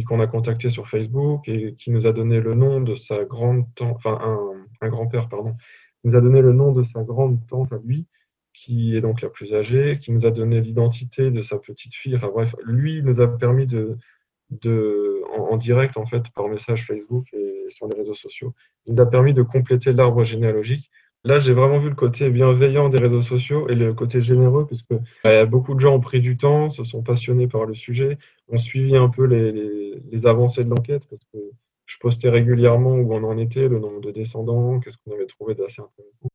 qu'on 0.07 0.19
a 0.19 0.27
contacté 0.27 0.69
sur 0.69 0.87
Facebook 0.87 1.47
et 1.47 1.75
qui 1.75 1.91
nous 1.91 2.07
a 2.07 2.13
donné 2.13 2.39
le 2.39 2.53
nom 2.55 2.81
de 2.81 2.95
sa 2.95 3.23
grande 3.25 3.65
enfin, 3.79 4.19
un, 4.81 4.89
grand-père, 4.89 5.29
pardon, 5.29 5.55
nous 6.03 6.15
a 6.15 6.21
donné 6.21 6.41
le 6.41 6.53
nom 6.53 6.71
de 6.71 6.83
sa 6.83 7.03
grande 7.03 7.45
tante 7.47 7.73
à 7.73 7.77
lui, 7.83 8.07
qui 8.53 8.95
est 8.95 9.01
donc 9.01 9.21
la 9.21 9.29
plus 9.29 9.53
âgée, 9.53 9.99
qui 10.01 10.11
nous 10.11 10.25
a 10.25 10.31
donné 10.31 10.61
l'identité 10.61 11.31
de 11.31 11.41
sa 11.41 11.57
petite 11.57 11.93
fille. 11.93 12.15
Enfin 12.15 12.29
bref, 12.29 12.55
lui 12.63 13.03
nous 13.03 13.21
a 13.21 13.27
permis 13.27 13.67
de, 13.67 13.97
de 14.49 15.21
en, 15.37 15.57
direct 15.57 15.97
en 15.97 16.05
fait 16.05 16.23
par 16.33 16.47
message 16.47 16.85
Facebook 16.85 17.27
et 17.33 17.65
sur 17.69 17.87
les 17.87 17.97
réseaux 17.97 18.13
sociaux, 18.13 18.53
il 18.85 18.93
nous 18.93 19.01
a 19.01 19.05
permis 19.05 19.33
de 19.33 19.41
compléter 19.41 19.91
l'arbre 19.91 20.23
généalogique. 20.23 20.89
Là, 21.27 21.39
j'ai 21.39 21.51
vraiment 21.51 21.79
vu 21.79 21.89
le 21.89 21.95
côté 21.95 22.29
bienveillant 22.29 22.87
des 22.87 22.99
réseaux 22.99 23.21
sociaux 23.21 23.67
et 23.67 23.75
le 23.75 23.93
côté 23.93 24.21
généreux, 24.21 24.65
puisque 24.65 24.93
bah, 25.25 25.45
beaucoup 25.45 25.75
de 25.75 25.81
gens 25.81 25.93
ont 25.93 25.99
pris 25.99 26.21
du 26.21 26.37
temps, 26.37 26.69
se 26.69 26.85
sont 26.85 27.03
passionnés 27.03 27.47
par 27.47 27.65
le 27.65 27.73
sujet, 27.73 28.17
ont 28.49 28.57
suivi 28.57 28.95
un 28.95 29.09
peu 29.09 29.25
les, 29.25 29.51
les, 29.51 30.01
les 30.09 30.25
avancées 30.25 30.63
de 30.63 30.69
l'enquête, 30.69 31.03
parce 31.09 31.21
que 31.33 31.39
je 31.85 31.97
postais 31.99 32.29
régulièrement 32.29 32.93
où 32.95 33.13
on 33.13 33.25
en 33.25 33.37
était, 33.37 33.67
le 33.67 33.77
nombre 33.77 33.99
de 33.99 34.11
descendants, 34.11 34.79
qu'est-ce 34.79 34.95
qu'on 35.03 35.15
avait 35.15 35.25
trouvé 35.25 35.53
d'assez 35.53 35.81
intéressant. 35.81 36.29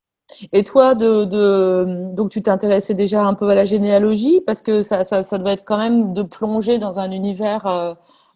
Et 0.53 0.63
toi, 0.63 0.95
de, 0.95 1.25
de 1.25 2.13
donc 2.15 2.31
tu 2.31 2.43
t'intéressais 2.43 2.95
déjà 2.95 3.25
un 3.25 3.33
peu 3.33 3.49
à 3.49 3.55
la 3.55 3.65
généalogie 3.65 4.43
parce 4.43 4.61
que 4.61 4.83
ça, 4.83 5.05
ça, 5.05 5.23
ça, 5.23 5.39
doit 5.39 5.53
être 5.53 5.65
quand 5.65 5.79
même 5.79 6.13
de 6.13 6.23
plonger 6.23 6.79
dans 6.79 7.01
un 7.01 7.11
univers 7.11 7.67
euh, 7.67 7.95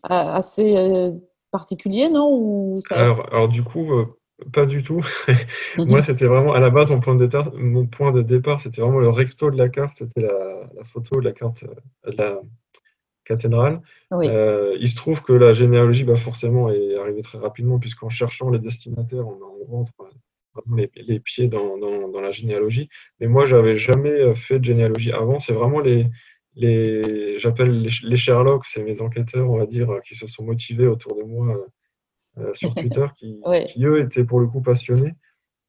assez 0.08 0.76
euh, 0.78 1.10
particulier, 1.50 2.08
non? 2.08 2.30
Ou 2.32 2.80
ça, 2.80 2.96
alors, 2.96 3.26
alors, 3.32 3.48
du 3.48 3.62
coup, 3.62 3.92
euh, 3.92 4.06
pas 4.52 4.66
du 4.66 4.82
tout. 4.82 5.02
Moi, 5.78 6.02
c'était 6.02 6.26
vraiment 6.26 6.52
à 6.52 6.60
la 6.60 6.70
base 6.70 6.90
mon 6.90 7.00
point 7.00 7.14
de 7.14 7.24
départ. 7.24 7.52
Mon 7.54 7.86
point 7.86 8.12
de 8.12 8.22
départ, 8.22 8.60
c'était 8.60 8.82
vraiment 8.82 9.00
le 9.00 9.08
recto 9.08 9.50
de 9.50 9.56
la 9.56 9.68
carte. 9.68 9.94
C'était 9.96 10.20
la, 10.20 10.68
la, 10.76 10.84
photo 10.84 11.20
de 11.20 11.24
la 11.24 11.32
carte 11.32 11.64
de 12.06 12.16
la 12.18 12.40
cathédrale. 13.24 13.80
il 14.12 14.88
se 14.88 14.96
trouve 14.96 15.22
que 15.22 15.32
la 15.32 15.52
généalogie, 15.52 16.04
bah, 16.04 16.16
forcément, 16.16 16.70
est 16.70 16.96
arrivée 16.96 17.22
très 17.22 17.38
rapidement 17.38 17.78
puisqu'en 17.78 18.10
cherchant 18.10 18.50
les 18.50 18.58
destinataires, 18.58 19.26
on, 19.26 19.38
on 19.62 19.64
rentre 19.64 19.92
les, 20.74 21.20
pieds 21.20 21.48
dans, 21.48 21.78
dans, 21.78 22.20
la 22.20 22.32
généalogie. 22.32 22.88
Mais 23.20 23.26
moi, 23.26 23.46
j'avais 23.46 23.76
jamais 23.76 24.10
euh, 24.10 24.34
fait 24.34 24.58
de 24.58 24.64
généalogie 24.64 25.12
avant. 25.12 25.38
C'est 25.38 25.52
vraiment 25.52 25.80
les, 25.80 26.06
les 26.54 27.38
j'appelle 27.38 27.82
les, 28.02 28.16
Sherlock, 28.16 28.66
c'est 28.66 28.82
mes 28.82 29.00
enquêteurs, 29.00 29.50
on 29.50 29.58
va 29.58 29.66
dire, 29.66 29.88
qui 30.06 30.14
se 30.14 30.26
sont 30.26 30.44
motivés 30.44 30.86
autour 30.86 31.16
de 31.16 31.22
moi 31.22 31.56
euh, 32.38 32.52
sur 32.54 32.74
Twitter, 32.74 33.06
qui, 33.16 33.40
qui, 33.72 33.84
eux 33.84 34.00
étaient 34.00 34.24
pour 34.24 34.40
le 34.40 34.46
coup 34.46 34.60
passionnés. 34.60 35.14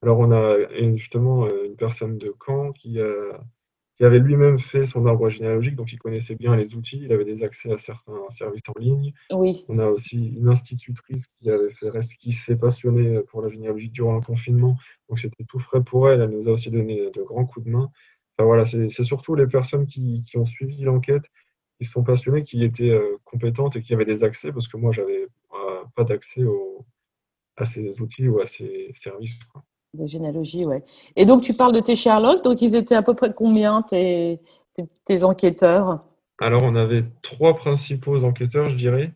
Alors 0.01 0.19
on 0.19 0.31
a 0.31 0.55
justement 0.95 1.45
euh, 1.45 1.65
une 1.65 1.75
personne 1.75 2.17
de 2.17 2.33
Caen 2.45 2.71
qui 2.71 2.99
avait 3.99 4.19
lui-même 4.19 4.59
fait 4.59 4.85
son 4.85 5.07
arbre 5.07 5.27
généalogique, 5.29 5.75
donc 5.75 5.91
il 5.91 5.97
connaissait 5.97 6.35
bien 6.35 6.55
les 6.55 6.75
outils, 6.75 6.99
il 7.01 7.11
avait 7.11 7.25
des 7.25 7.43
accès 7.43 7.71
à 7.71 7.79
certains 7.79 8.29
services 8.37 8.61
en 8.67 8.79
ligne. 8.79 9.11
Oui. 9.31 9.65
On 9.69 9.79
a 9.79 9.87
aussi 9.87 10.35
une 10.37 10.49
institutrice 10.49 11.25
qui 11.27 11.49
avait 11.49 11.71
fait 11.71 11.89
qui 12.19 12.31
s'est 12.31 12.55
passionnée 12.55 13.21
pour 13.21 13.41
la 13.41 13.49
généalogie 13.49 13.89
durant 13.89 14.13
le 14.13 14.21
confinement, 14.21 14.77
donc 15.09 15.19
c'était 15.19 15.45
tout 15.45 15.59
frais 15.59 15.83
pour 15.83 16.09
elle, 16.09 16.21
elle 16.21 16.29
nous 16.29 16.47
a 16.47 16.51
aussi 16.51 16.69
donné 16.69 17.09
de 17.11 17.23
grands 17.23 17.45
coups 17.45 17.65
de 17.65 17.71
main. 17.71 17.89
Enfin, 18.37 18.45
voilà, 18.45 18.65
c'est 18.65 19.03
surtout 19.03 19.33
les 19.33 19.47
personnes 19.47 19.87
qui, 19.87 20.23
qui 20.27 20.37
ont 20.37 20.45
suivi 20.45 20.83
l'enquête, 20.83 21.23
qui 21.79 21.85
sont 21.85 22.03
passionnées, 22.03 22.43
qui 22.43 22.63
étaient 22.63 22.89
euh, 22.89 23.17
compétentes 23.23 23.75
et 23.75 23.81
qui 23.81 23.93
avaient 23.93 24.05
des 24.05 24.23
accès, 24.23 24.51
parce 24.51 24.67
que 24.67 24.77
moi, 24.77 24.91
j'avais 24.91 25.27
pas 25.95 26.03
d'accès 26.03 26.41
à 27.57 27.65
ces 27.65 27.99
outils 27.99 28.27
ou 28.27 28.39
à 28.39 28.45
ces 28.45 28.91
services. 29.03 29.37
Quoi. 29.51 29.63
De 29.93 30.05
généalogie, 30.05 30.65
ouais. 30.65 30.83
Et 31.15 31.25
donc, 31.25 31.41
tu 31.41 31.53
parles 31.53 31.73
de 31.73 31.79
tes 31.79 31.95
Sherlock. 31.95 32.43
Donc, 32.43 32.61
ils 32.61 32.75
étaient 32.75 32.95
à 32.95 33.01
peu 33.01 33.13
près 33.13 33.33
combien, 33.33 33.81
tes, 33.81 34.39
tes, 35.05 35.23
enquêteurs? 35.23 36.03
Alors, 36.39 36.61
on 36.63 36.75
avait 36.75 37.05
trois 37.23 37.55
principaux 37.55 38.23
enquêteurs, 38.23 38.69
je 38.69 38.75
dirais. 38.75 39.13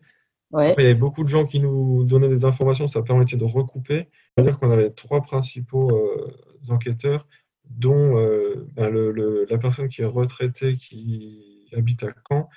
Ouais. 0.50 0.74
il 0.76 0.82
y 0.82 0.86
avait 0.86 0.94
beaucoup 0.94 1.24
de 1.24 1.28
gens 1.28 1.46
qui 1.46 1.60
nous 1.60 2.04
donnaient 2.04 2.28
des 2.28 2.44
informations. 2.44 2.88
Ça 2.88 3.02
permettait 3.02 3.36
de 3.36 3.44
recouper. 3.44 4.08
C'est-à-dire 4.36 4.58
qu'on 4.58 4.70
avait 4.70 4.90
trois 4.90 5.22
principaux 5.22 5.90
euh, 5.90 6.32
enquêteurs, 6.68 7.26
dont 7.70 8.18
euh, 8.18 8.66
ben, 8.74 8.88
le, 8.88 9.46
la 9.48 9.58
personne 9.58 9.88
qui 9.88 10.02
est 10.02 10.06
retraitée, 10.06 10.76
qui 10.76 11.68
habite 11.76 12.02
à 12.02 12.08
Caen. 12.28 12.48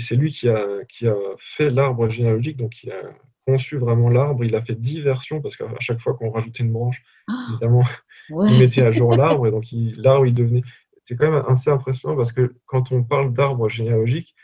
C'est 0.00 0.16
lui 0.16 0.32
qui 0.32 0.48
a, 0.48 0.66
qui 0.88 1.06
a 1.06 1.16
fait 1.56 1.70
l'arbre 1.70 2.08
généalogique, 2.08 2.56
donc 2.56 2.82
il 2.82 2.92
a 2.92 3.02
conçu 3.46 3.76
vraiment 3.76 4.08
l'arbre. 4.08 4.44
Il 4.44 4.54
a 4.54 4.62
fait 4.62 4.74
dix 4.74 5.00
versions 5.00 5.40
parce 5.40 5.56
qu'à 5.56 5.66
chaque 5.80 6.00
fois 6.00 6.14
qu'on 6.14 6.30
rajoutait 6.30 6.62
une 6.62 6.72
branche, 6.72 7.02
ah. 7.28 7.32
évidemment, 7.50 7.84
il 8.30 8.58
mettait 8.58 8.82
à 8.82 8.92
jour 8.92 9.12
l'arbre 9.16 9.46
et 9.46 9.50
donc 9.50 9.64
l'arbre 9.96 10.26
il 10.26 10.34
devenait. 10.34 10.62
C'est 11.04 11.16
quand 11.16 11.30
même 11.30 11.42
assez 11.48 11.70
impressionnant 11.70 12.16
parce 12.16 12.32
que 12.32 12.54
quand 12.66 12.92
on 12.92 13.02
parle 13.02 13.32
d'arbre 13.32 13.68
généalogique, 13.68 14.34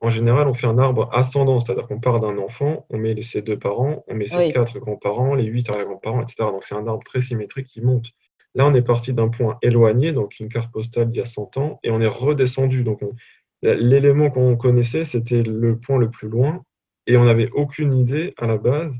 en 0.00 0.10
général, 0.10 0.48
on 0.48 0.54
fait 0.54 0.66
un 0.66 0.78
arbre 0.78 1.08
ascendant, 1.12 1.60
c'est-à-dire 1.60 1.86
qu'on 1.86 1.98
part 1.98 2.20
d'un 2.20 2.36
enfant, 2.38 2.84
on 2.90 2.98
met 2.98 3.20
ses 3.22 3.40
deux 3.40 3.58
parents, 3.58 4.04
on 4.06 4.14
met 4.14 4.26
ses 4.26 4.52
quatre 4.52 4.78
grands-parents, 4.78 5.34
les 5.34 5.44
huit 5.44 5.68
arrière-grands-parents, 5.70 6.20
etc. 6.20 6.36
Donc 6.40 6.64
c'est 6.64 6.74
un 6.74 6.86
arbre 6.86 7.02
très 7.04 7.22
symétrique 7.22 7.68
qui 7.68 7.80
monte. 7.80 8.06
Là, 8.54 8.66
on 8.66 8.74
est 8.74 8.82
parti 8.82 9.12
d'un 9.12 9.28
point 9.28 9.58
éloigné, 9.62 10.12
donc 10.12 10.38
une 10.38 10.48
carte 10.48 10.70
postale 10.70 11.10
d'il 11.10 11.18
y 11.18 11.22
a 11.22 11.24
100 11.24 11.56
ans, 11.56 11.80
et 11.82 11.90
on 11.90 12.00
est 12.00 12.06
redescendu. 12.06 12.84
Donc 12.84 13.00
l'élément 13.64 14.30
qu'on 14.30 14.56
connaissait, 14.56 15.04
c'était 15.04 15.42
le 15.42 15.78
point 15.78 15.98
le 15.98 16.10
plus 16.10 16.28
loin, 16.28 16.62
et 17.06 17.16
on 17.16 17.24
n'avait 17.24 17.50
aucune 17.50 17.94
idée 17.94 18.34
à 18.38 18.46
la 18.46 18.58
base, 18.58 18.98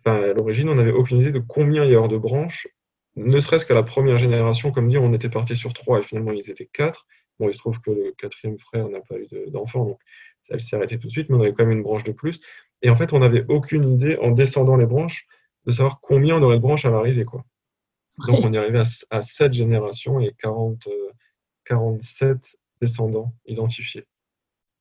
enfin 0.00 0.22
à 0.22 0.32
l'origine, 0.32 0.68
on 0.68 0.74
n'avait 0.74 0.92
aucune 0.92 1.18
idée 1.18 1.32
de 1.32 1.38
combien 1.38 1.84
il 1.84 1.92
y 1.92 1.96
avait 1.96 2.08
de 2.08 2.16
branches, 2.16 2.66
ne 3.16 3.38
serait-ce 3.40 3.66
qu'à 3.66 3.74
la 3.74 3.82
première 3.82 4.18
génération, 4.18 4.72
comme 4.72 4.88
dire, 4.88 5.02
on 5.02 5.12
était 5.12 5.28
parti 5.28 5.56
sur 5.56 5.72
trois 5.72 6.00
et 6.00 6.02
finalement 6.02 6.32
ils 6.32 6.50
étaient 6.50 6.68
quatre. 6.72 7.06
Bon, 7.38 7.48
il 7.48 7.54
se 7.54 7.58
trouve 7.58 7.78
que 7.80 7.90
le 7.90 8.14
quatrième 8.16 8.58
frère 8.58 8.88
n'a 8.88 9.00
pas 9.00 9.16
eu 9.16 9.26
d'enfant, 9.50 9.84
donc 9.84 10.00
elle 10.48 10.60
s'est 10.60 10.76
arrêtée 10.76 10.98
tout 10.98 11.08
de 11.08 11.12
suite, 11.12 11.28
mais 11.28 11.36
on 11.36 11.40
avait 11.40 11.52
quand 11.52 11.64
même 11.64 11.76
une 11.76 11.82
branche 11.82 12.04
de 12.04 12.12
plus. 12.12 12.40
Et 12.82 12.90
en 12.90 12.96
fait, 12.96 13.12
on 13.12 13.20
n'avait 13.20 13.44
aucune 13.48 13.88
idée, 13.92 14.16
en 14.16 14.30
descendant 14.30 14.76
les 14.76 14.86
branches, 14.86 15.26
de 15.66 15.72
savoir 15.72 16.00
combien 16.00 16.36
on 16.36 16.42
aurait 16.42 16.56
de 16.56 16.62
branches 16.62 16.84
à 16.84 16.90
l'arrivée. 16.90 17.24
Quoi. 17.24 17.44
Donc 18.26 18.44
on 18.44 18.52
est 18.52 18.58
arrivé 18.58 18.78
à, 18.78 18.84
à 19.10 19.22
7 19.22 19.52
générations 19.52 20.20
et 20.20 20.34
40, 20.38 20.88
47 21.66 22.28
euh, 22.28 22.38
descendants 22.82 23.32
identifiés. 23.46 24.04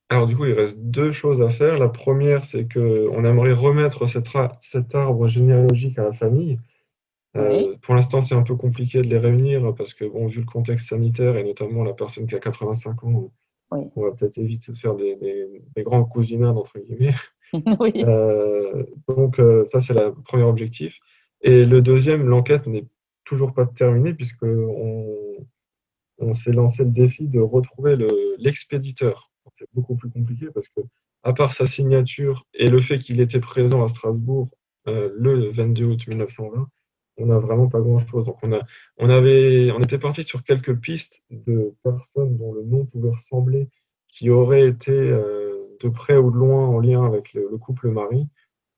Alors 0.09 0.27
du 0.27 0.35
coup, 0.35 0.45
il 0.45 0.53
reste 0.53 0.77
deux 0.77 1.11
choses 1.11 1.41
à 1.41 1.49
faire. 1.49 1.77
La 1.77 1.87
première, 1.87 2.43
c'est 2.43 2.67
qu'on 2.67 3.23
aimerait 3.23 3.53
remettre 3.53 4.07
cet, 4.07 4.95
arbre 4.95 5.27
généalogique 5.27 5.97
à 5.99 6.03
la 6.03 6.11
famille. 6.11 6.59
Euh, 7.37 7.75
pour 7.81 7.95
l'instant, 7.95 8.21
c'est 8.21 8.35
un 8.35 8.41
peu 8.41 8.55
compliqué 8.55 9.01
de 9.01 9.07
les 9.07 9.17
réunir 9.17 9.73
parce 9.73 9.93
que, 9.93 10.03
bon, 10.03 10.27
vu 10.27 10.41
le 10.41 10.45
contexte 10.45 10.89
sanitaire 10.89 11.37
et 11.37 11.45
notamment 11.45 11.83
la 11.83 11.93
personne 11.93 12.27
qui 12.27 12.35
a 12.35 12.39
85 12.39 13.03
ans, 13.05 13.31
on 13.71 14.01
va 14.03 14.11
peut-être 14.11 14.37
éviter 14.37 14.73
de 14.73 14.77
faire 14.77 14.95
des, 14.95 15.61
grands 15.77 16.03
cousinats, 16.03 16.51
entre 16.51 16.79
guillemets. 16.79 17.15
Euh, 17.53 18.85
donc, 19.09 19.37
euh, 19.37 19.65
ça, 19.65 19.81
c'est 19.81 19.93
le 19.93 20.13
premier 20.23 20.43
objectif. 20.43 20.97
Et 21.41 21.65
le 21.65 21.81
deuxième, 21.81 22.25
l'enquête 22.25 22.65
n'est 22.65 22.85
toujours 23.25 23.53
pas 23.53 23.65
terminée 23.65 24.13
puisqu'on 24.13 24.47
on, 24.47 25.47
s'est 26.33 26.51
lancé 26.51 26.83
le 26.83 26.91
défi 26.91 27.27
de 27.27 27.39
retrouver 27.39 27.97
l'expéditeur 28.37 29.31
c'est 29.53 29.67
beaucoup 29.73 29.95
plus 29.95 30.09
compliqué 30.09 30.47
parce 30.53 30.67
que, 30.69 30.81
à 31.23 31.33
part 31.33 31.53
sa 31.53 31.67
signature 31.67 32.45
et 32.53 32.67
le 32.67 32.81
fait 32.81 32.99
qu'il 32.99 33.21
était 33.21 33.39
présent 33.39 33.83
à 33.83 33.87
Strasbourg 33.87 34.49
euh, 34.87 35.11
le 35.15 35.51
22 35.51 35.85
août 35.85 36.07
1920, 36.07 36.67
on 37.17 37.25
n'a 37.27 37.37
vraiment 37.37 37.67
pas 37.67 37.81
grand-chose. 37.81 38.25
Donc 38.25 38.37
on, 38.41 38.51
a, 38.53 38.61
on, 38.97 39.09
avait, 39.09 39.71
on 39.71 39.79
était 39.79 39.99
parti 39.99 40.23
sur 40.23 40.43
quelques 40.43 40.75
pistes 40.79 41.21
de 41.29 41.75
personnes 41.83 42.37
dont 42.37 42.53
le 42.53 42.63
nom 42.63 42.85
pouvait 42.85 43.11
ressembler, 43.11 43.69
qui 44.07 44.29
auraient 44.29 44.67
été 44.67 44.91
euh, 44.91 45.77
de 45.81 45.89
près 45.89 46.17
ou 46.17 46.31
de 46.31 46.37
loin 46.37 46.67
en 46.67 46.79
lien 46.79 47.05
avec 47.05 47.33
le, 47.33 47.57
couple 47.57 47.91
Marie. 47.91 48.27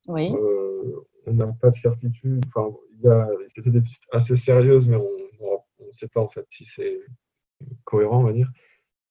Oui. 0.08 0.34
Euh, 0.36 1.06
on 1.26 1.34
n'a 1.34 1.48
pas 1.48 1.70
de 1.70 1.76
certitude. 1.76 2.44
Enfin, 2.54 2.76
c'était 3.56 3.70
des 3.70 3.82
pistes 3.82 4.04
assez 4.12 4.36
sérieuses, 4.36 4.88
mais 4.88 4.98
on 4.98 5.86
ne 5.86 5.92
sait 5.92 6.10
pas 6.10 6.22
en 6.22 6.28
fait 6.28 6.46
si 6.50 6.66
c'est 6.66 7.00
cohérent, 7.84 8.20
on 8.20 8.24
va 8.24 8.34
dire. 8.34 8.50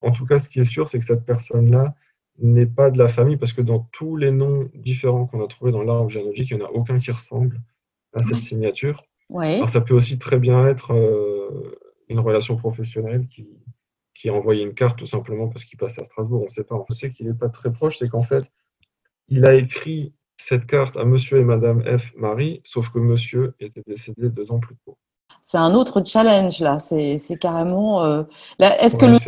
En 0.01 0.11
tout 0.11 0.27
cas, 0.27 0.39
ce 0.39 0.49
qui 0.49 0.61
est 0.61 0.65
sûr, 0.65 0.89
c'est 0.89 0.99
que 0.99 1.05
cette 1.05 1.25
personne-là 1.25 1.95
n'est 2.39 2.67
pas 2.67 2.91
de 2.91 2.99
la 2.99 3.09
famille, 3.09 3.37
parce 3.37 3.53
que 3.53 3.63
dans 3.63 3.89
tous 3.93 4.17
les 4.17 4.31
noms 4.31 4.69
différents 4.75 5.27
qu'on 5.27 5.45
a 5.45 5.49
trouvés 5.49 5.73
dans 5.73 5.83
l'arbre 5.83 6.11
généalogique, 6.11 6.51
il 6.51 6.57
n'y 6.57 6.63
en 6.63 6.67
a 6.67 6.71
aucun 6.71 6.99
qui 6.99 7.11
ressemble 7.11 7.61
à 8.15 8.23
cette 8.23 8.37
signature. 8.37 9.05
Alors, 9.59 9.71
ça 9.71 9.81
peut 9.81 9.95
aussi 9.95 10.19
très 10.19 10.39
bien 10.39 10.67
être 10.67 10.93
euh, 10.93 11.79
une 12.09 12.19
relation 12.19 12.57
professionnelle 12.57 13.27
qui, 13.29 13.49
qui 14.15 14.29
a 14.29 14.35
envoyé 14.35 14.63
une 14.63 14.75
carte 14.75 14.99
tout 14.99 15.07
simplement 15.07 15.49
parce 15.49 15.65
qu'il 15.65 15.79
passe 15.79 15.99
à 15.99 16.05
Strasbourg, 16.05 16.43
on 16.43 16.45
ne 16.45 16.51
sait 16.51 16.65
pas. 16.65 16.77
On 16.77 16.93
sait 16.93 17.13
qu'il 17.13 17.27
n'est 17.27 17.35
pas 17.35 17.49
très 17.49 17.73
proche, 17.73 17.99
c'est 17.99 18.09
qu'en 18.09 18.23
fait, 18.23 18.45
il 19.29 19.47
a 19.49 19.55
écrit 19.55 20.15
cette 20.37 20.67
carte 20.67 20.97
à 20.97 21.05
monsieur 21.05 21.39
et 21.39 21.45
madame 21.45 21.83
F. 21.83 22.15
Marie, 22.17 22.61
sauf 22.65 22.89
que 22.91 22.99
monsieur 22.99 23.55
était 23.61 23.83
décédé 23.87 24.29
deux 24.29 24.51
ans 24.51 24.61
plus 24.61 24.77
tôt. 24.85 24.99
C'est 25.43 25.59
un 25.59 25.75
autre 25.75 26.03
challenge 26.07 26.61
là, 26.61 26.79
c'est 26.79 27.19
carrément. 27.41 28.05
Euh, 28.05 28.23
est-ce 28.61 28.97
que 28.97 29.07
le 29.07 29.19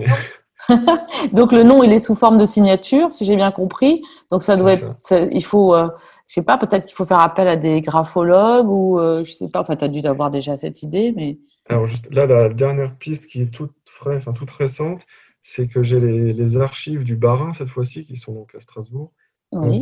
Donc 1.32 1.52
le 1.52 1.62
nom, 1.62 1.82
il 1.82 1.92
est 1.92 1.98
sous 1.98 2.14
forme 2.14 2.38
de 2.38 2.46
signature, 2.46 3.10
si 3.10 3.24
j'ai 3.24 3.36
bien 3.36 3.50
compris. 3.50 4.02
Donc 4.30 4.42
ça 4.42 4.56
doit 4.56 4.72
être, 4.72 4.94
il 5.32 5.44
faut, 5.44 5.74
euh, 5.74 5.88
je 6.26 6.34
sais 6.34 6.42
pas, 6.42 6.56
peut-être 6.56 6.86
qu'il 6.86 6.94
faut 6.94 7.04
faire 7.04 7.20
appel 7.20 7.48
à 7.48 7.56
des 7.56 7.80
graphologues 7.80 8.70
ou 8.70 8.98
euh, 8.98 9.24
je 9.24 9.32
sais 9.32 9.50
pas. 9.50 9.60
Enfin, 9.60 9.76
tu 9.76 9.84
as 9.84 9.88
dû 9.88 10.06
avoir 10.06 10.30
déjà 10.30 10.56
cette 10.56 10.82
idée, 10.82 11.12
mais. 11.16 11.38
Alors 11.68 11.86
juste 11.86 12.12
là, 12.12 12.26
la 12.26 12.48
dernière 12.48 12.96
piste 12.96 13.26
qui 13.26 13.40
est 13.40 13.50
toute 13.50 13.74
fraîche, 13.86 14.22
enfin 14.22 14.32
toute 14.32 14.50
récente, 14.50 15.02
c'est 15.42 15.66
que 15.66 15.82
j'ai 15.82 16.00
les, 16.00 16.56
archives 16.56 17.04
du 17.04 17.16
Barin 17.16 17.52
cette 17.52 17.68
fois-ci, 17.68 18.04
qui 18.06 18.16
sont 18.16 18.32
donc 18.32 18.54
à 18.54 18.60
Strasbourg, 18.60 19.12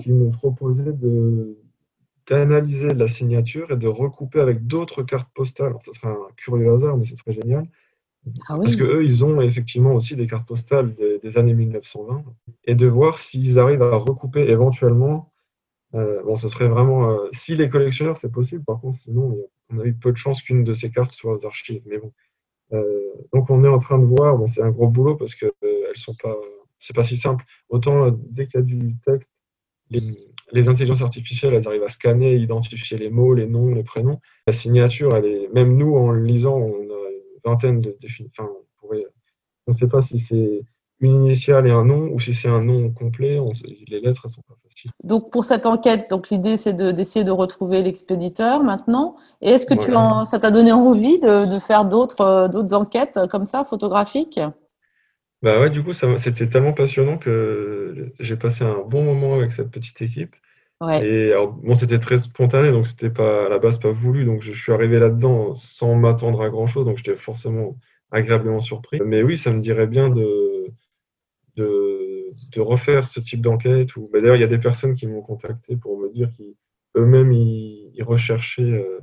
qui 0.00 0.12
m'ont 0.12 0.30
proposé 0.30 0.84
de 0.84 1.58
d'analyser 2.26 2.88
la 2.88 3.08
signature 3.08 3.70
et 3.70 3.76
de 3.76 3.88
recouper 3.88 4.40
avec 4.40 4.66
d'autres 4.66 5.02
cartes 5.02 5.28
postales. 5.34 5.68
Alors, 5.68 5.82
ça 5.82 5.92
serait 5.92 6.08
un 6.08 6.28
curieux 6.36 6.72
hasard, 6.72 6.96
mais 6.96 7.04
ce 7.04 7.16
serait 7.16 7.32
génial 7.34 7.66
ah 8.48 8.56
Parce 8.56 8.76
qu'eux, 8.76 9.02
ils 9.02 9.24
ont 9.24 9.40
effectivement 9.40 9.94
aussi 9.94 10.14
des 10.14 10.26
cartes 10.26 10.46
postales 10.46 10.94
des, 10.94 11.38
années 11.38 11.54
1920 11.54 12.24
et 12.64 12.74
de 12.74 12.86
voir 12.86 13.18
s'ils 13.18 13.58
arrivent 13.58 13.82
à 13.82 13.96
recouper 13.96 14.48
éventuellement. 14.48 15.32
Euh, 15.94 16.22
bon, 16.22 16.36
ce 16.36 16.48
serait 16.48 16.68
vraiment. 16.68 17.10
Euh, 17.10 17.28
si 17.32 17.54
les 17.54 17.68
collectionneurs, 17.68 18.16
c'est 18.16 18.30
possible, 18.30 18.64
par 18.64 18.80
contre, 18.80 19.00
sinon, 19.00 19.36
on 19.70 19.80
a 19.80 19.84
eu 19.84 19.94
peu 19.94 20.12
de 20.12 20.16
chances 20.16 20.40
qu'une 20.42 20.64
de 20.64 20.72
ces 20.72 20.90
cartes 20.90 21.12
soit 21.12 21.34
aux 21.34 21.46
archives. 21.46 21.82
Mais 21.86 21.98
bon. 21.98 22.12
Euh, 22.72 23.12
donc, 23.32 23.50
on 23.50 23.64
est 23.64 23.68
en 23.68 23.78
train 23.78 23.98
de 23.98 24.06
voir. 24.06 24.38
Bon, 24.38 24.46
c'est 24.46 24.62
un 24.62 24.70
gros 24.70 24.88
boulot 24.88 25.16
parce 25.16 25.34
que 25.34 25.46
elles 25.62 25.96
sont 25.96 26.14
pas. 26.22 26.36
C'est 26.78 26.94
pas 26.94 27.04
si 27.04 27.16
simple. 27.16 27.44
Autant 27.68 28.10
dès 28.30 28.46
qu'il 28.46 28.60
y 28.60 28.62
a 28.62 28.66
du 28.66 28.96
texte, 29.04 29.28
les, 29.92 30.28
les, 30.52 30.68
intelligences 30.68 31.02
artificielles, 31.02 31.54
elles 31.54 31.68
arrivent 31.68 31.84
à 31.84 31.88
scanner, 31.88 32.34
identifier 32.36 32.98
les 32.98 33.10
mots, 33.10 33.34
les 33.34 33.46
noms, 33.46 33.74
les 33.74 33.84
prénoms. 33.84 34.20
La 34.46 34.52
signature, 34.52 35.14
elle 35.16 35.26
est. 35.26 35.48
Même 35.52 35.76
nous, 35.76 35.94
en 35.96 36.12
lisant, 36.12 36.56
on 36.56 36.90
a 36.90 37.02
vingtaine 37.44 37.80
de 37.80 37.96
définitions. 38.00 38.44
Enfin, 38.44 38.52
on 39.66 39.70
ne 39.70 39.76
sait 39.76 39.88
pas 39.88 40.02
si 40.02 40.18
c'est 40.18 40.62
une 41.00 41.26
initiale 41.26 41.66
et 41.66 41.70
un 41.70 41.84
nom, 41.84 42.10
ou 42.12 42.20
si 42.20 42.32
c'est 42.32 42.48
un 42.48 42.62
nom 42.62 42.90
complet, 42.90 43.40
les 43.88 44.00
lettres, 44.00 44.22
elles 44.24 44.30
sont 44.30 44.42
pas 44.42 44.54
faciles. 44.68 44.90
Donc, 45.02 45.30
pour 45.30 45.44
cette 45.44 45.66
enquête, 45.66 46.08
donc 46.10 46.30
l'idée, 46.30 46.56
c'est 46.56 46.74
d'essayer 46.74 47.24
de, 47.24 47.30
retrouver 47.30 47.82
l'expéditeur 47.82 48.62
maintenant. 48.62 49.16
Et 49.40 49.50
est-ce 49.50 49.66
que 49.66 49.74
tu 49.74 49.94
en, 49.94 50.24
ça 50.24 50.38
t'a 50.38 50.50
donné 50.50 50.72
envie 50.72 51.18
de, 51.18 51.46
de 51.46 51.58
faire 51.58 51.84
d'autres 51.84 52.48
d'autres 52.48 52.74
enquêtes 52.74 53.18
comme 53.30 53.46
ça, 53.46 53.64
photographiques? 53.64 54.40
Bah 55.42 55.60
ouais, 55.60 55.70
du 55.70 55.82
coup, 55.82 55.92
c'était 55.92 56.48
tellement 56.48 56.72
passionnant 56.72 57.18
que 57.18 58.12
j'ai 58.20 58.36
passé 58.36 58.64
un 58.64 58.82
bon 58.86 59.02
moment 59.02 59.34
avec 59.34 59.52
cette 59.52 59.70
petite 59.70 60.00
équipe. 60.00 60.36
Ouais. 60.80 61.04
Et 61.06 61.32
alors, 61.32 61.52
bon, 61.52 61.74
c'était 61.74 61.98
très 61.98 62.18
spontané, 62.18 62.70
donc 62.70 62.86
c'était 62.86 63.10
pas 63.10 63.46
à 63.46 63.48
la 63.48 63.58
base 63.58 63.78
pas 63.78 63.90
voulu. 63.90 64.24
Donc, 64.24 64.42
je, 64.42 64.52
je 64.52 64.62
suis 64.62 64.72
arrivé 64.72 64.98
là-dedans 64.98 65.54
sans 65.56 65.94
m'attendre 65.94 66.42
à 66.42 66.48
grand 66.48 66.66
chose, 66.66 66.86
donc 66.86 66.96
j'étais 66.96 67.16
forcément 67.16 67.76
agréablement 68.12 68.60
surpris. 68.60 69.00
Mais 69.04 69.22
oui, 69.22 69.36
ça 69.36 69.52
me 69.52 69.60
dirait 69.60 69.86
bien 69.86 70.10
de, 70.10 70.66
de, 71.56 72.30
de 72.54 72.60
refaire 72.60 73.08
ce 73.08 73.20
type 73.20 73.40
d'enquête. 73.40 73.96
Ou, 73.96 74.08
bah, 74.12 74.20
D'ailleurs, 74.20 74.36
il 74.36 74.40
y 74.42 74.44
a 74.44 74.48
des 74.48 74.58
personnes 74.58 74.94
qui 74.94 75.06
m'ont 75.06 75.22
contacté 75.22 75.76
pour 75.76 75.98
me 75.98 76.08
dire 76.08 76.30
qu'eux-mêmes, 76.36 77.32
ils, 77.32 77.90
ils, 77.94 78.02
recherchaient 78.02 78.62
euh, 78.62 79.00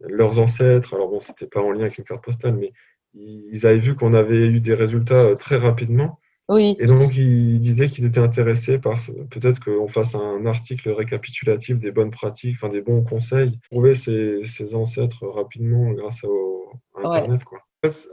leurs 0.00 0.38
ancêtres. 0.38 0.94
Alors 0.94 1.08
bon, 1.08 1.20
c'était 1.20 1.46
pas 1.46 1.60
en 1.60 1.72
lien 1.72 1.82
avec 1.82 1.98
une 1.98 2.04
carte 2.04 2.24
postale, 2.24 2.54
mais 2.54 2.72
ils 3.14 3.66
avaient 3.66 3.78
vu 3.78 3.94
qu'on 3.94 4.12
avait 4.12 4.46
eu 4.46 4.60
des 4.60 4.74
résultats 4.74 5.22
euh, 5.22 5.34
très 5.34 5.56
rapidement. 5.56 6.18
Oui. 6.48 6.76
Et 6.78 6.84
donc, 6.84 7.16
ils 7.16 7.58
disaient 7.58 7.88
qu'ils 7.88 8.04
étaient 8.04 8.20
intéressés 8.20 8.78
par 8.78 8.98
peut-être 9.30 9.64
qu'on 9.64 9.88
fasse 9.88 10.14
un 10.14 10.44
article 10.44 10.90
récapitulatif 10.90 11.78
des 11.78 11.90
bonnes 11.90 12.10
pratiques, 12.10 12.56
enfin 12.60 12.70
des 12.70 12.82
bons 12.82 13.02
conseils, 13.02 13.58
trouver 13.70 13.94
ses, 13.94 14.44
ses 14.44 14.74
ancêtres 14.74 15.26
rapidement 15.26 15.90
grâce 15.92 16.22
au, 16.24 16.68
à 17.02 17.08
Internet. 17.08 17.44
Quoi 17.44 17.60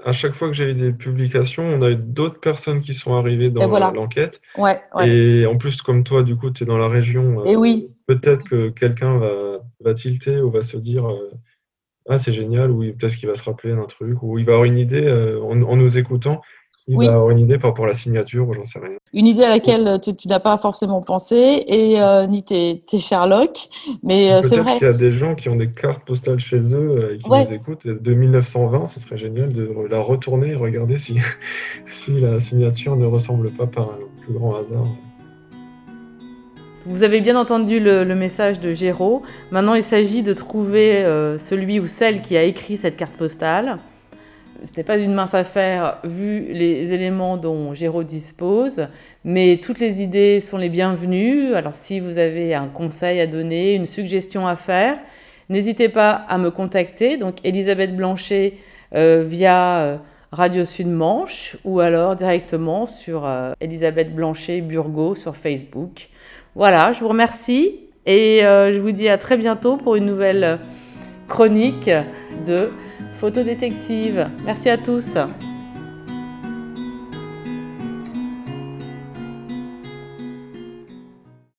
à 0.03 0.13
chaque 0.13 0.33
fois 0.33 0.47
que 0.47 0.53
j'ai 0.53 0.71
eu 0.71 0.73
des 0.73 0.91
publications, 0.91 1.63
on 1.63 1.81
a 1.81 1.91
eu 1.91 1.95
d'autres 1.95 2.39
personnes 2.39 2.81
qui 2.81 2.93
sont 2.93 3.15
arrivées 3.15 3.49
dans 3.49 3.67
l'enquête. 3.91 4.41
Ouais, 4.57 4.79
Et 5.05 5.45
en 5.45 5.57
plus, 5.57 5.81
comme 5.81 6.03
toi, 6.03 6.23
du 6.23 6.35
coup, 6.35 6.51
tu 6.51 6.63
es 6.63 6.65
dans 6.65 6.77
la 6.77 6.87
région. 6.87 7.45
Et 7.45 7.55
oui. 7.55 7.87
Euh, 7.89 8.15
peut-être 8.15 8.43
que 8.47 8.69
quelqu'un 8.69 9.17
va, 9.17 9.59
va 9.79 9.93
tilter 9.93 10.41
ou 10.41 10.51
va 10.51 10.61
se 10.61 10.77
dire 10.77 11.09
euh, 11.09 11.31
Ah, 12.09 12.17
c'est 12.17 12.33
génial, 12.33 12.71
ou 12.71 12.79
peut-être 12.79 13.15
qu'il 13.15 13.29
va 13.29 13.35
se 13.35 13.43
rappeler 13.43 13.73
d'un 13.73 13.85
truc, 13.85 14.21
ou 14.23 14.39
il 14.39 14.45
va 14.45 14.53
avoir 14.53 14.65
une 14.65 14.77
idée 14.77 15.05
euh, 15.05 15.41
en, 15.41 15.75
nous 15.75 15.97
écoutant 15.97 16.41
il 16.87 16.97
va 16.97 17.13
avoir 17.13 17.29
une 17.29 17.39
idée 17.39 17.57
par 17.57 17.71
rapport 17.71 17.85
à 17.85 17.89
la 17.89 17.93
signature 17.93 18.47
ou 18.47 18.53
j'en 18.53 18.65
sais 18.65 18.79
rien. 18.79 18.97
Une 19.13 19.27
idée 19.27 19.43
à 19.43 19.49
laquelle 19.49 19.99
tu, 20.01 20.27
n'as 20.27 20.39
pas 20.39 20.57
forcément 20.57 21.01
pensé 21.01 21.63
et 21.67 22.01
euh, 22.01 22.25
ni 22.27 22.43
tes, 22.43 22.81
Sherlock, 22.97 23.69
mais 24.03 24.31
euh, 24.31 24.41
c'est 24.41 24.57
vrai. 24.57 24.77
qu'il 24.77 24.87
y 24.87 24.89
a 24.89 24.93
des 24.93 25.11
gens 25.11 25.35
qui 25.35 25.49
ont 25.49 25.55
des 25.55 25.69
cartes 25.69 26.05
postales 26.05 26.39
chez 26.39 26.59
eux 26.73 26.75
euh, 26.75 27.15
et 27.15 27.17
qui 27.19 27.29
nous 27.29 27.53
écoutent. 27.53 27.87
De 27.87 28.13
1920, 28.13 28.85
ce 28.87 28.99
serait 28.99 29.17
génial 29.17 29.53
de 29.53 29.73
la 29.89 29.99
retourner 29.99 30.49
et 30.49 30.55
regarder 30.55 30.97
si, 30.97 31.17
si 31.85 32.19
la 32.19 32.39
signature 32.39 32.95
ne 32.95 33.05
ressemble 33.05 33.51
pas 33.51 33.67
par 33.67 33.91
un 33.91 34.23
plus 34.23 34.33
grand 34.33 34.55
hasard. 34.55 34.87
Vous 36.85 37.03
avez 37.03 37.21
bien 37.21 37.35
entendu 37.35 37.79
le, 37.79 38.03
message 38.15 38.59
de 38.59 38.73
Géraud. 38.73 39.21
Maintenant, 39.51 39.75
il 39.75 39.83
s'agit 39.83 40.23
de 40.23 40.33
trouver 40.33 41.03
celui 41.37 41.79
ou 41.79 41.87
celle 41.87 42.21
qui 42.21 42.35
a 42.35 42.43
écrit 42.43 42.77
cette 42.77 42.97
carte 42.97 43.13
postale 43.13 43.79
ce 44.63 44.71
n'est 44.77 44.83
pas 44.83 44.97
une 44.97 45.13
mince 45.13 45.33
affaire 45.33 45.97
vu 46.03 46.53
les 46.53 46.93
éléments 46.93 47.37
dont 47.37 47.73
Géraud 47.73 48.03
dispose, 48.03 48.87
mais 49.23 49.59
toutes 49.61 49.79
les 49.79 50.01
idées 50.01 50.39
sont 50.39 50.57
les 50.57 50.69
bienvenues. 50.69 51.55
Alors 51.55 51.75
si 51.75 51.99
vous 51.99 52.17
avez 52.17 52.53
un 52.53 52.67
conseil 52.67 53.19
à 53.19 53.27
donner, 53.27 53.73
une 53.73 53.85
suggestion 53.85 54.47
à 54.47 54.55
faire, 54.55 54.97
n'hésitez 55.49 55.89
pas 55.89 56.11
à 56.11 56.37
me 56.37 56.51
contacter. 56.51 57.17
Donc 57.17 57.37
Elisabeth 57.43 57.95
Blanchet 57.95 58.53
euh, 58.93 59.23
via 59.27 59.79
euh, 59.79 59.97
Radio 60.31 60.63
Sud 60.63 60.87
Manche 60.87 61.57
ou 61.63 61.79
alors 61.79 62.15
directement 62.15 62.85
sur 62.85 63.25
euh, 63.25 63.53
Elisabeth 63.61 64.13
Blanchet 64.13 64.61
Burgo 64.61 65.15
sur 65.15 65.35
Facebook. 65.35 66.09
Voilà, 66.55 66.93
je 66.93 66.99
vous 66.99 67.07
remercie 67.07 67.79
et 68.05 68.39
je 68.41 68.79
vous 68.79 68.91
dis 68.91 69.07
à 69.07 69.17
très 69.17 69.37
bientôt 69.37 69.77
pour 69.77 69.95
une 69.95 70.05
nouvelle 70.05 70.59
chronique 71.27 71.89
de 72.45 72.69
Photodétective. 73.19 74.27
Merci 74.45 74.69
à 74.69 74.77
tous. 74.77 75.17